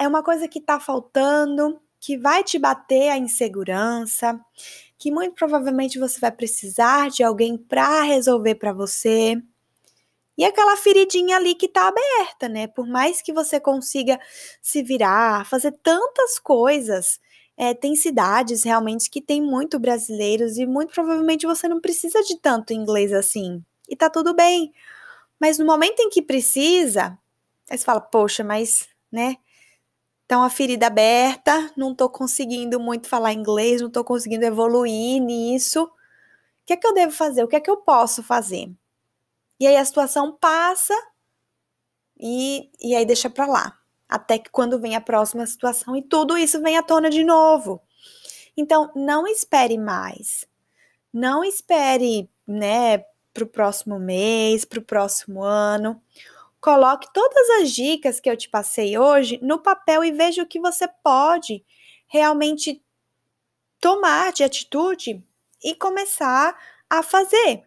é 0.00 0.08
uma 0.08 0.22
coisa 0.22 0.48
que 0.48 0.58
está 0.58 0.80
faltando, 0.80 1.78
que 2.00 2.16
vai 2.16 2.42
te 2.42 2.58
bater 2.58 3.10
a 3.10 3.18
insegurança, 3.18 4.40
que 4.96 5.10
muito 5.10 5.34
provavelmente 5.34 5.98
você 5.98 6.18
vai 6.18 6.32
precisar 6.32 7.10
de 7.10 7.22
alguém 7.22 7.58
para 7.58 8.00
resolver 8.04 8.54
para 8.54 8.72
você. 8.72 9.36
E 10.38 10.46
aquela 10.46 10.78
feridinha 10.78 11.36
ali 11.36 11.54
que 11.54 11.68
tá 11.68 11.88
aberta, 11.88 12.48
né? 12.48 12.66
Por 12.66 12.86
mais 12.86 13.20
que 13.20 13.30
você 13.30 13.60
consiga 13.60 14.18
se 14.62 14.82
virar, 14.82 15.44
fazer 15.44 15.72
tantas 15.82 16.38
coisas, 16.38 17.20
é, 17.54 17.74
tem 17.74 17.94
cidades 17.96 18.62
realmente 18.62 19.10
que 19.10 19.20
tem 19.20 19.42
muito 19.42 19.78
brasileiros 19.78 20.56
e 20.56 20.64
muito 20.64 20.94
provavelmente 20.94 21.44
você 21.44 21.68
não 21.68 21.82
precisa 21.82 22.22
de 22.22 22.40
tanto 22.40 22.72
inglês 22.72 23.12
assim. 23.12 23.62
E 23.86 23.94
tá 23.94 24.08
tudo 24.08 24.34
bem. 24.34 24.72
Mas 25.42 25.58
no 25.58 25.66
momento 25.66 25.98
em 25.98 26.08
que 26.08 26.22
precisa, 26.22 27.18
aí 27.68 27.76
você 27.76 27.84
fala, 27.84 28.00
poxa, 28.00 28.44
mas, 28.44 28.88
né? 29.10 29.38
Tá 30.28 30.38
uma 30.38 30.48
ferida 30.48 30.86
aberta, 30.86 31.68
não 31.76 31.96
tô 31.96 32.08
conseguindo 32.08 32.78
muito 32.78 33.08
falar 33.08 33.32
inglês, 33.32 33.80
não 33.80 33.90
tô 33.90 34.04
conseguindo 34.04 34.44
evoluir 34.44 35.20
nisso. 35.20 35.82
O 35.82 35.90
que 36.64 36.74
é 36.74 36.76
que 36.76 36.86
eu 36.86 36.94
devo 36.94 37.10
fazer? 37.10 37.42
O 37.42 37.48
que 37.48 37.56
é 37.56 37.60
que 37.60 37.68
eu 37.68 37.78
posso 37.78 38.22
fazer? 38.22 38.70
E 39.58 39.66
aí 39.66 39.76
a 39.76 39.84
situação 39.84 40.30
passa 40.30 40.94
e, 42.16 42.70
e 42.80 42.94
aí 42.94 43.04
deixa 43.04 43.28
para 43.28 43.46
lá. 43.46 43.76
Até 44.08 44.38
que 44.38 44.48
quando 44.48 44.78
vem 44.78 44.94
a 44.94 45.00
próxima 45.00 45.44
situação 45.44 45.96
e 45.96 46.02
tudo 46.02 46.38
isso 46.38 46.62
vem 46.62 46.78
à 46.78 46.84
tona 46.84 47.10
de 47.10 47.24
novo. 47.24 47.82
Então, 48.56 48.92
não 48.94 49.26
espere 49.26 49.76
mais. 49.76 50.46
Não 51.12 51.42
espere, 51.42 52.30
né, 52.46 53.04
para 53.32 53.44
o 53.44 53.46
próximo 53.46 53.98
mês, 53.98 54.64
para 54.64 54.78
o 54.78 54.84
próximo 54.84 55.42
ano. 55.42 56.00
Coloque 56.60 57.12
todas 57.12 57.50
as 57.60 57.70
dicas 57.72 58.20
que 58.20 58.30
eu 58.30 58.36
te 58.36 58.48
passei 58.48 58.96
hoje 58.96 59.38
no 59.42 59.58
papel 59.58 60.04
e 60.04 60.12
veja 60.12 60.42
o 60.42 60.46
que 60.46 60.60
você 60.60 60.86
pode 61.02 61.64
realmente 62.06 62.82
tomar 63.80 64.32
de 64.32 64.44
atitude 64.44 65.24
e 65.62 65.74
começar 65.74 66.56
a 66.88 67.02
fazer. 67.02 67.66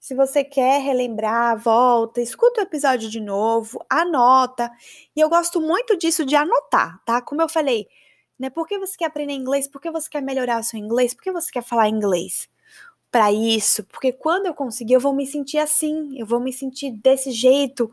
Se 0.00 0.14
você 0.14 0.44
quer 0.44 0.80
relembrar, 0.80 1.58
volta, 1.58 2.22
escuta 2.22 2.60
o 2.60 2.64
episódio 2.64 3.10
de 3.10 3.20
novo, 3.20 3.84
anota. 3.90 4.70
E 5.14 5.20
eu 5.20 5.28
gosto 5.28 5.60
muito 5.60 5.96
disso 5.98 6.24
de 6.24 6.36
anotar, 6.36 7.02
tá? 7.04 7.20
Como 7.20 7.42
eu 7.42 7.48
falei, 7.48 7.88
né? 8.38 8.48
Por 8.48 8.66
que 8.66 8.78
você 8.78 8.96
quer 8.96 9.06
aprender 9.06 9.34
inglês? 9.34 9.68
Por 9.68 9.80
que 9.80 9.90
você 9.90 10.08
quer 10.08 10.22
melhorar 10.22 10.60
o 10.60 10.64
seu 10.64 10.78
inglês? 10.78 11.12
Por 11.12 11.24
que 11.24 11.32
você 11.32 11.50
quer 11.50 11.62
falar 11.62 11.88
inglês? 11.88 12.48
Para 13.10 13.32
isso, 13.32 13.84
porque 13.84 14.12
quando 14.12 14.46
eu 14.46 14.54
conseguir, 14.54 14.94
eu 14.94 15.00
vou 15.00 15.14
me 15.14 15.26
sentir 15.26 15.58
assim, 15.58 16.18
eu 16.18 16.26
vou 16.26 16.38
me 16.38 16.52
sentir 16.52 16.90
desse 16.90 17.30
jeito, 17.30 17.90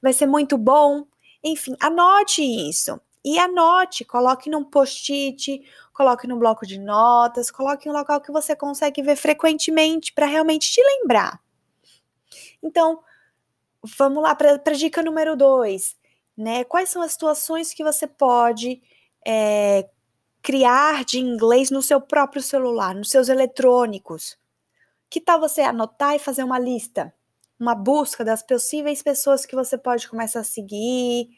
vai 0.00 0.12
ser 0.12 0.26
muito 0.26 0.56
bom. 0.56 1.06
Enfim, 1.42 1.76
anote 1.78 2.42
isso. 2.42 2.98
E 3.22 3.38
anote, 3.38 4.04
coloque 4.04 4.50
num 4.50 4.64
post-it, 4.64 5.62
coloque 5.92 6.26
no 6.26 6.38
bloco 6.38 6.66
de 6.66 6.78
notas, 6.78 7.50
coloque 7.50 7.88
em 7.88 7.92
um 7.92 7.94
local 7.94 8.20
que 8.20 8.32
você 8.32 8.56
consegue 8.56 9.02
ver 9.02 9.16
frequentemente 9.16 10.12
para 10.12 10.26
realmente 10.26 10.70
te 10.70 10.82
lembrar. 10.82 11.40
Então, 12.62 13.02
vamos 13.82 14.22
lá 14.22 14.34
para 14.34 14.60
a 14.64 14.72
dica 14.72 15.02
número 15.02 15.36
dois, 15.36 15.96
né? 16.36 16.64
Quais 16.64 16.88
são 16.88 17.02
as 17.02 17.12
situações 17.12 17.72
que 17.72 17.84
você 17.84 18.06
pode 18.06 18.82
é, 19.26 19.88
criar 20.42 21.04
de 21.04 21.18
inglês 21.18 21.70
no 21.70 21.82
seu 21.82 22.00
próprio 22.00 22.42
celular, 22.42 22.94
nos 22.94 23.10
seus 23.10 23.28
eletrônicos? 23.28 24.38
Que 25.14 25.20
tal 25.20 25.38
você 25.38 25.60
anotar 25.60 26.16
e 26.16 26.18
fazer 26.18 26.42
uma 26.42 26.58
lista? 26.58 27.14
Uma 27.56 27.72
busca 27.72 28.24
das 28.24 28.42
possíveis 28.42 29.00
pessoas 29.00 29.46
que 29.46 29.54
você 29.54 29.78
pode 29.78 30.08
começar 30.08 30.40
a 30.40 30.42
seguir, 30.44 31.28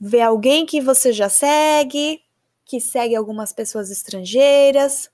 ver 0.00 0.22
alguém 0.22 0.66
que 0.66 0.80
você 0.80 1.12
já 1.12 1.28
segue, 1.28 2.24
que 2.64 2.80
segue 2.80 3.14
algumas 3.14 3.52
pessoas 3.52 3.88
estrangeiras. 3.88 5.08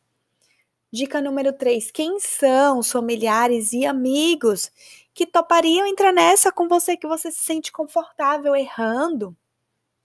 Dica 0.91 1.21
número 1.21 1.53
3: 1.53 1.91
quem 1.91 2.19
são 2.19 2.79
os 2.79 2.91
familiares 2.91 3.75
e 3.75 3.85
amigos 3.85 4.73
que 5.13 5.27
topariam 5.27 5.87
entrar 5.87 6.11
nessa 6.15 6.51
com 6.51 6.69
você 6.69 6.97
que 6.97 7.07
você 7.07 7.31
se 7.31 7.45
sente 7.45 7.71
confortável 7.71 8.57
errando? 8.57 9.37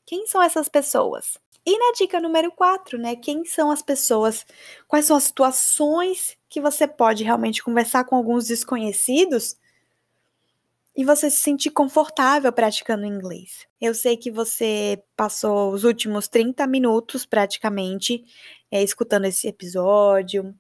Quem 0.06 0.28
são 0.28 0.42
essas 0.42 0.68
pessoas? 0.68 1.40
E 1.66 1.78
na 1.78 1.94
dica 1.94 2.20
número 2.20 2.52
4, 2.52 2.98
né? 2.98 3.16
Quem 3.16 3.46
são 3.46 3.72
as 3.72 3.82
pessoas? 3.82 4.46
Quais 4.88 5.06
são 5.06 5.16
as 5.16 5.24
situações 5.24 6.38
que 6.50 6.60
você 6.60 6.88
pode 6.88 7.24
realmente 7.24 7.64
conversar 7.64 8.04
com 8.04 8.16
alguns 8.16 8.48
desconhecidos 8.48 9.58
e 10.96 11.04
você 11.04 11.30
se 11.30 11.38
sentir 11.38 11.72
confortável 11.72 12.52
praticando 12.54 13.06
inglês. 13.06 13.66
Eu 13.82 13.96
sei 13.96 14.16
que 14.16 14.30
você 14.30 15.02
passou 15.16 15.72
os 15.72 15.84
últimos 15.84 16.28
30 16.28 16.68
minutos 16.68 17.26
praticamente 17.26 18.24
é, 18.70 18.84
escutando 18.84 19.26
esse 19.26 19.48
episódio. 19.48 20.54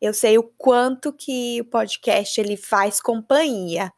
Eu 0.00 0.14
sei 0.14 0.38
o 0.38 0.42
quanto 0.42 1.12
que 1.12 1.60
o 1.60 1.64
podcast 1.66 2.40
ele 2.40 2.56
faz 2.56 3.00
companhia 3.00 3.92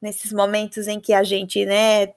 nesses 0.00 0.32
momentos 0.32 0.86
em 0.86 1.00
que 1.00 1.12
a 1.12 1.24
gente, 1.24 1.64
né, 1.64 2.08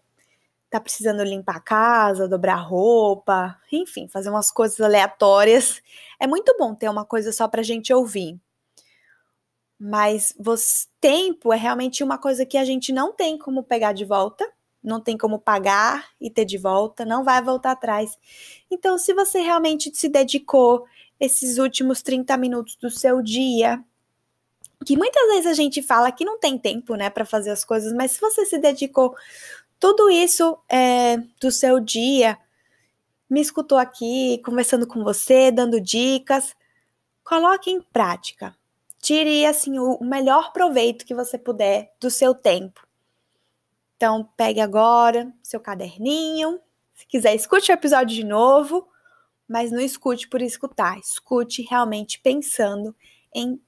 tá 0.71 0.79
precisando 0.79 1.21
limpar 1.21 1.57
a 1.57 1.59
casa, 1.59 2.29
dobrar 2.29 2.55
roupa, 2.55 3.59
enfim, 3.69 4.07
fazer 4.07 4.29
umas 4.29 4.49
coisas 4.49 4.79
aleatórias. 4.79 5.81
É 6.17 6.25
muito 6.25 6.55
bom 6.57 6.73
ter 6.73 6.89
uma 6.89 7.03
coisa 7.03 7.33
só 7.33 7.45
pra 7.45 7.61
gente 7.61 7.93
ouvir. 7.93 8.39
Mas 9.77 10.33
você, 10.39 10.87
tempo 11.01 11.51
é 11.51 11.57
realmente 11.57 12.03
uma 12.03 12.17
coisa 12.17 12.45
que 12.45 12.57
a 12.57 12.63
gente 12.63 12.93
não 12.93 13.11
tem 13.11 13.37
como 13.37 13.63
pegar 13.63 13.91
de 13.91 14.05
volta, 14.05 14.49
não 14.81 15.01
tem 15.01 15.17
como 15.17 15.39
pagar 15.39 16.07
e 16.21 16.29
ter 16.29 16.45
de 16.45 16.57
volta, 16.57 17.03
não 17.03 17.23
vai 17.23 17.41
voltar 17.41 17.71
atrás. 17.71 18.17
Então, 18.69 18.97
se 18.97 19.13
você 19.13 19.41
realmente 19.41 19.91
se 19.93 20.07
dedicou 20.07 20.85
esses 21.19 21.57
últimos 21.57 22.01
30 22.01 22.37
minutos 22.37 22.77
do 22.77 22.89
seu 22.89 23.21
dia, 23.21 23.83
que 24.85 24.97
muitas 24.97 25.27
vezes 25.27 25.47
a 25.47 25.53
gente 25.53 25.81
fala 25.83 26.11
que 26.11 26.25
não 26.25 26.39
tem 26.39 26.57
tempo, 26.57 26.95
né, 26.95 27.09
para 27.09 27.25
fazer 27.25 27.51
as 27.51 27.65
coisas, 27.65 27.91
mas 27.93 28.11
se 28.11 28.21
você 28.21 28.45
se 28.45 28.57
dedicou 28.57 29.15
tudo 29.81 30.11
isso 30.11 30.59
é, 30.69 31.17
do 31.41 31.51
seu 31.51 31.79
dia, 31.79 32.37
me 33.27 33.41
escutou 33.41 33.79
aqui, 33.79 34.39
conversando 34.45 34.85
com 34.85 35.03
você, 35.03 35.51
dando 35.51 35.81
dicas, 35.81 36.55
coloque 37.23 37.71
em 37.71 37.81
prática. 37.81 38.55
Tire 39.01 39.43
assim 39.43 39.79
o 39.79 39.97
melhor 40.03 40.53
proveito 40.53 41.03
que 41.03 41.15
você 41.15 41.35
puder 41.35 41.91
do 41.99 42.11
seu 42.11 42.35
tempo. 42.35 42.85
Então, 43.97 44.29
pegue 44.37 44.59
agora 44.59 45.33
seu 45.41 45.59
caderninho. 45.59 46.59
Se 46.93 47.07
quiser, 47.07 47.33
escute 47.33 47.71
o 47.71 47.73
episódio 47.73 48.15
de 48.15 48.23
novo, 48.23 48.87
mas 49.47 49.71
não 49.71 49.79
escute 49.79 50.27
por 50.27 50.43
escutar. 50.43 50.99
Escute 50.99 51.63
realmente 51.63 52.19
pensando 52.19 52.95
em 53.33 53.59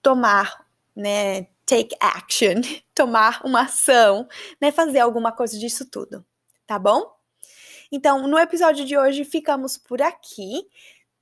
tomar, 0.00 0.64
né, 0.94 1.48
take 1.70 1.94
action, 2.00 2.60
tomar 2.92 3.40
uma 3.44 3.62
ação, 3.62 4.26
né, 4.60 4.72
fazer 4.72 4.98
alguma 4.98 5.30
coisa 5.30 5.56
disso 5.56 5.88
tudo, 5.88 6.26
tá 6.66 6.78
bom? 6.78 7.08
Então, 7.92 8.26
no 8.26 8.38
episódio 8.38 8.84
de 8.84 8.98
hoje 8.98 9.24
ficamos 9.24 9.78
por 9.78 10.02
aqui. 10.02 10.66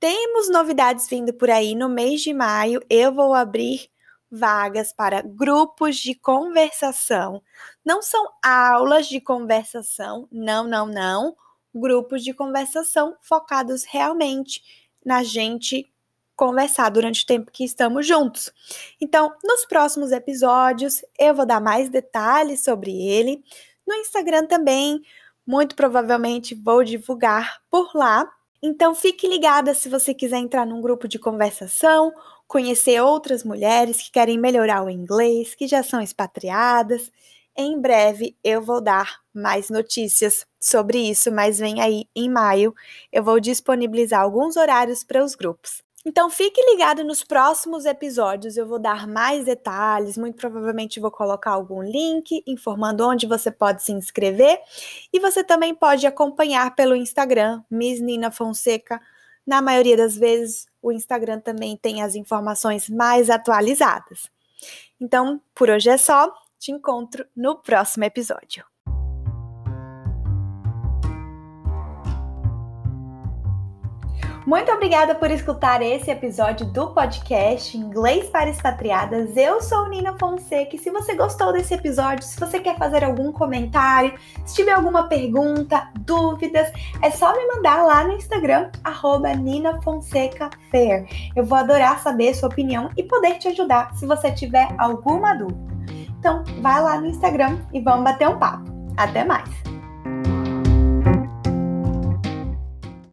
Temos 0.00 0.48
novidades 0.48 1.08
vindo 1.08 1.34
por 1.34 1.50
aí. 1.50 1.74
No 1.74 1.88
mês 1.88 2.22
de 2.22 2.32
maio, 2.32 2.80
eu 2.88 3.12
vou 3.12 3.34
abrir 3.34 3.90
vagas 4.30 4.92
para 4.92 5.22
grupos 5.22 5.96
de 5.96 6.14
conversação. 6.14 7.42
Não 7.84 8.02
são 8.02 8.26
aulas 8.42 9.06
de 9.06 9.20
conversação, 9.20 10.28
não, 10.30 10.66
não, 10.66 10.86
não. 10.86 11.36
Grupos 11.74 12.22
de 12.22 12.34
conversação 12.34 13.16
focados 13.20 13.84
realmente 13.84 14.62
na 15.04 15.22
gente 15.22 15.90
conversar 16.38 16.88
durante 16.88 17.24
o 17.24 17.26
tempo 17.26 17.50
que 17.50 17.64
estamos 17.64 18.06
juntos. 18.06 18.52
Então, 19.00 19.34
nos 19.42 19.66
próximos 19.66 20.12
episódios, 20.12 21.04
eu 21.18 21.34
vou 21.34 21.44
dar 21.44 21.60
mais 21.60 21.90
detalhes 21.90 22.62
sobre 22.62 22.92
ele. 22.92 23.42
No 23.84 23.92
Instagram 23.94 24.46
também, 24.46 25.02
muito 25.44 25.74
provavelmente 25.74 26.54
vou 26.54 26.84
divulgar 26.84 27.60
por 27.68 27.90
lá. 27.92 28.30
Então 28.62 28.94
fique 28.94 29.26
ligada 29.26 29.74
se 29.74 29.88
você 29.88 30.14
quiser 30.14 30.38
entrar 30.38 30.64
num 30.64 30.80
grupo 30.80 31.08
de 31.08 31.18
conversação, 31.18 32.12
conhecer 32.46 33.00
outras 33.02 33.42
mulheres 33.42 34.00
que 34.00 34.10
querem 34.12 34.38
melhorar 34.38 34.84
o 34.84 34.90
inglês, 34.90 35.54
que 35.56 35.66
já 35.66 35.82
são 35.82 36.00
expatriadas. 36.00 37.10
Em 37.56 37.80
breve 37.80 38.36
eu 38.44 38.62
vou 38.62 38.80
dar 38.80 39.20
mais 39.34 39.70
notícias 39.70 40.46
sobre 40.60 40.98
isso, 40.98 41.32
mas 41.32 41.58
vem 41.58 41.80
aí 41.80 42.04
em 42.14 42.28
maio 42.30 42.72
eu 43.12 43.24
vou 43.24 43.40
disponibilizar 43.40 44.20
alguns 44.20 44.56
horários 44.56 45.02
para 45.02 45.24
os 45.24 45.34
grupos. 45.34 45.87
Então 46.06 46.30
fique 46.30 46.60
ligado 46.70 47.02
nos 47.02 47.24
próximos 47.24 47.84
episódios, 47.84 48.56
eu 48.56 48.66
vou 48.66 48.78
dar 48.78 49.06
mais 49.06 49.44
detalhes, 49.44 50.16
muito 50.16 50.36
provavelmente 50.36 51.00
vou 51.00 51.10
colocar 51.10 51.50
algum 51.50 51.82
link 51.82 52.42
informando 52.46 53.06
onde 53.06 53.26
você 53.26 53.50
pode 53.50 53.82
se 53.82 53.92
inscrever 53.92 54.60
e 55.12 55.18
você 55.18 55.42
também 55.42 55.74
pode 55.74 56.06
acompanhar 56.06 56.74
pelo 56.76 56.94
Instagram, 56.94 57.62
Miss 57.70 58.00
Nina 58.00 58.30
Fonseca. 58.30 59.00
Na 59.44 59.60
maioria 59.60 59.96
das 59.96 60.16
vezes, 60.16 60.66
o 60.80 60.92
Instagram 60.92 61.40
também 61.40 61.76
tem 61.76 62.02
as 62.02 62.14
informações 62.14 62.88
mais 62.88 63.28
atualizadas. 63.28 64.30
Então, 65.00 65.40
por 65.54 65.68
hoje 65.68 65.90
é 65.90 65.96
só, 65.96 66.32
te 66.58 66.70
encontro 66.70 67.26
no 67.34 67.56
próximo 67.56 68.04
episódio. 68.04 68.64
Muito 74.48 74.72
obrigada 74.72 75.14
por 75.14 75.30
escutar 75.30 75.82
esse 75.82 76.10
episódio 76.10 76.64
do 76.64 76.86
podcast 76.94 77.76
Inglês 77.76 78.30
para 78.30 78.48
Expatriadas. 78.48 79.36
Eu 79.36 79.60
sou 79.60 79.90
Nina 79.90 80.16
Fonseca 80.18 80.74
e 80.74 80.78
se 80.78 80.90
você 80.90 81.14
gostou 81.14 81.52
desse 81.52 81.74
episódio, 81.74 82.24
se 82.24 82.40
você 82.40 82.58
quer 82.58 82.78
fazer 82.78 83.04
algum 83.04 83.30
comentário, 83.30 84.14
se 84.46 84.54
tiver 84.54 84.72
alguma 84.72 85.06
pergunta, 85.06 85.90
dúvidas, 86.00 86.72
é 87.02 87.10
só 87.10 87.36
me 87.36 87.46
mandar 87.46 87.84
lá 87.84 88.04
no 88.04 88.14
Instagram, 88.14 88.70
arroba. 88.82 89.28
Eu 91.36 91.44
vou 91.44 91.58
adorar 91.58 92.00
saber 92.00 92.32
sua 92.32 92.48
opinião 92.48 92.88
e 92.96 93.02
poder 93.02 93.34
te 93.34 93.48
ajudar 93.48 93.94
se 93.96 94.06
você 94.06 94.32
tiver 94.32 94.74
alguma 94.78 95.34
dúvida. 95.34 95.60
Então, 96.18 96.42
vai 96.62 96.82
lá 96.82 96.98
no 96.98 97.08
Instagram 97.08 97.58
e 97.70 97.82
vamos 97.82 98.02
bater 98.02 98.26
um 98.26 98.38
papo. 98.38 98.64
Até 98.96 99.26
mais! 99.26 99.67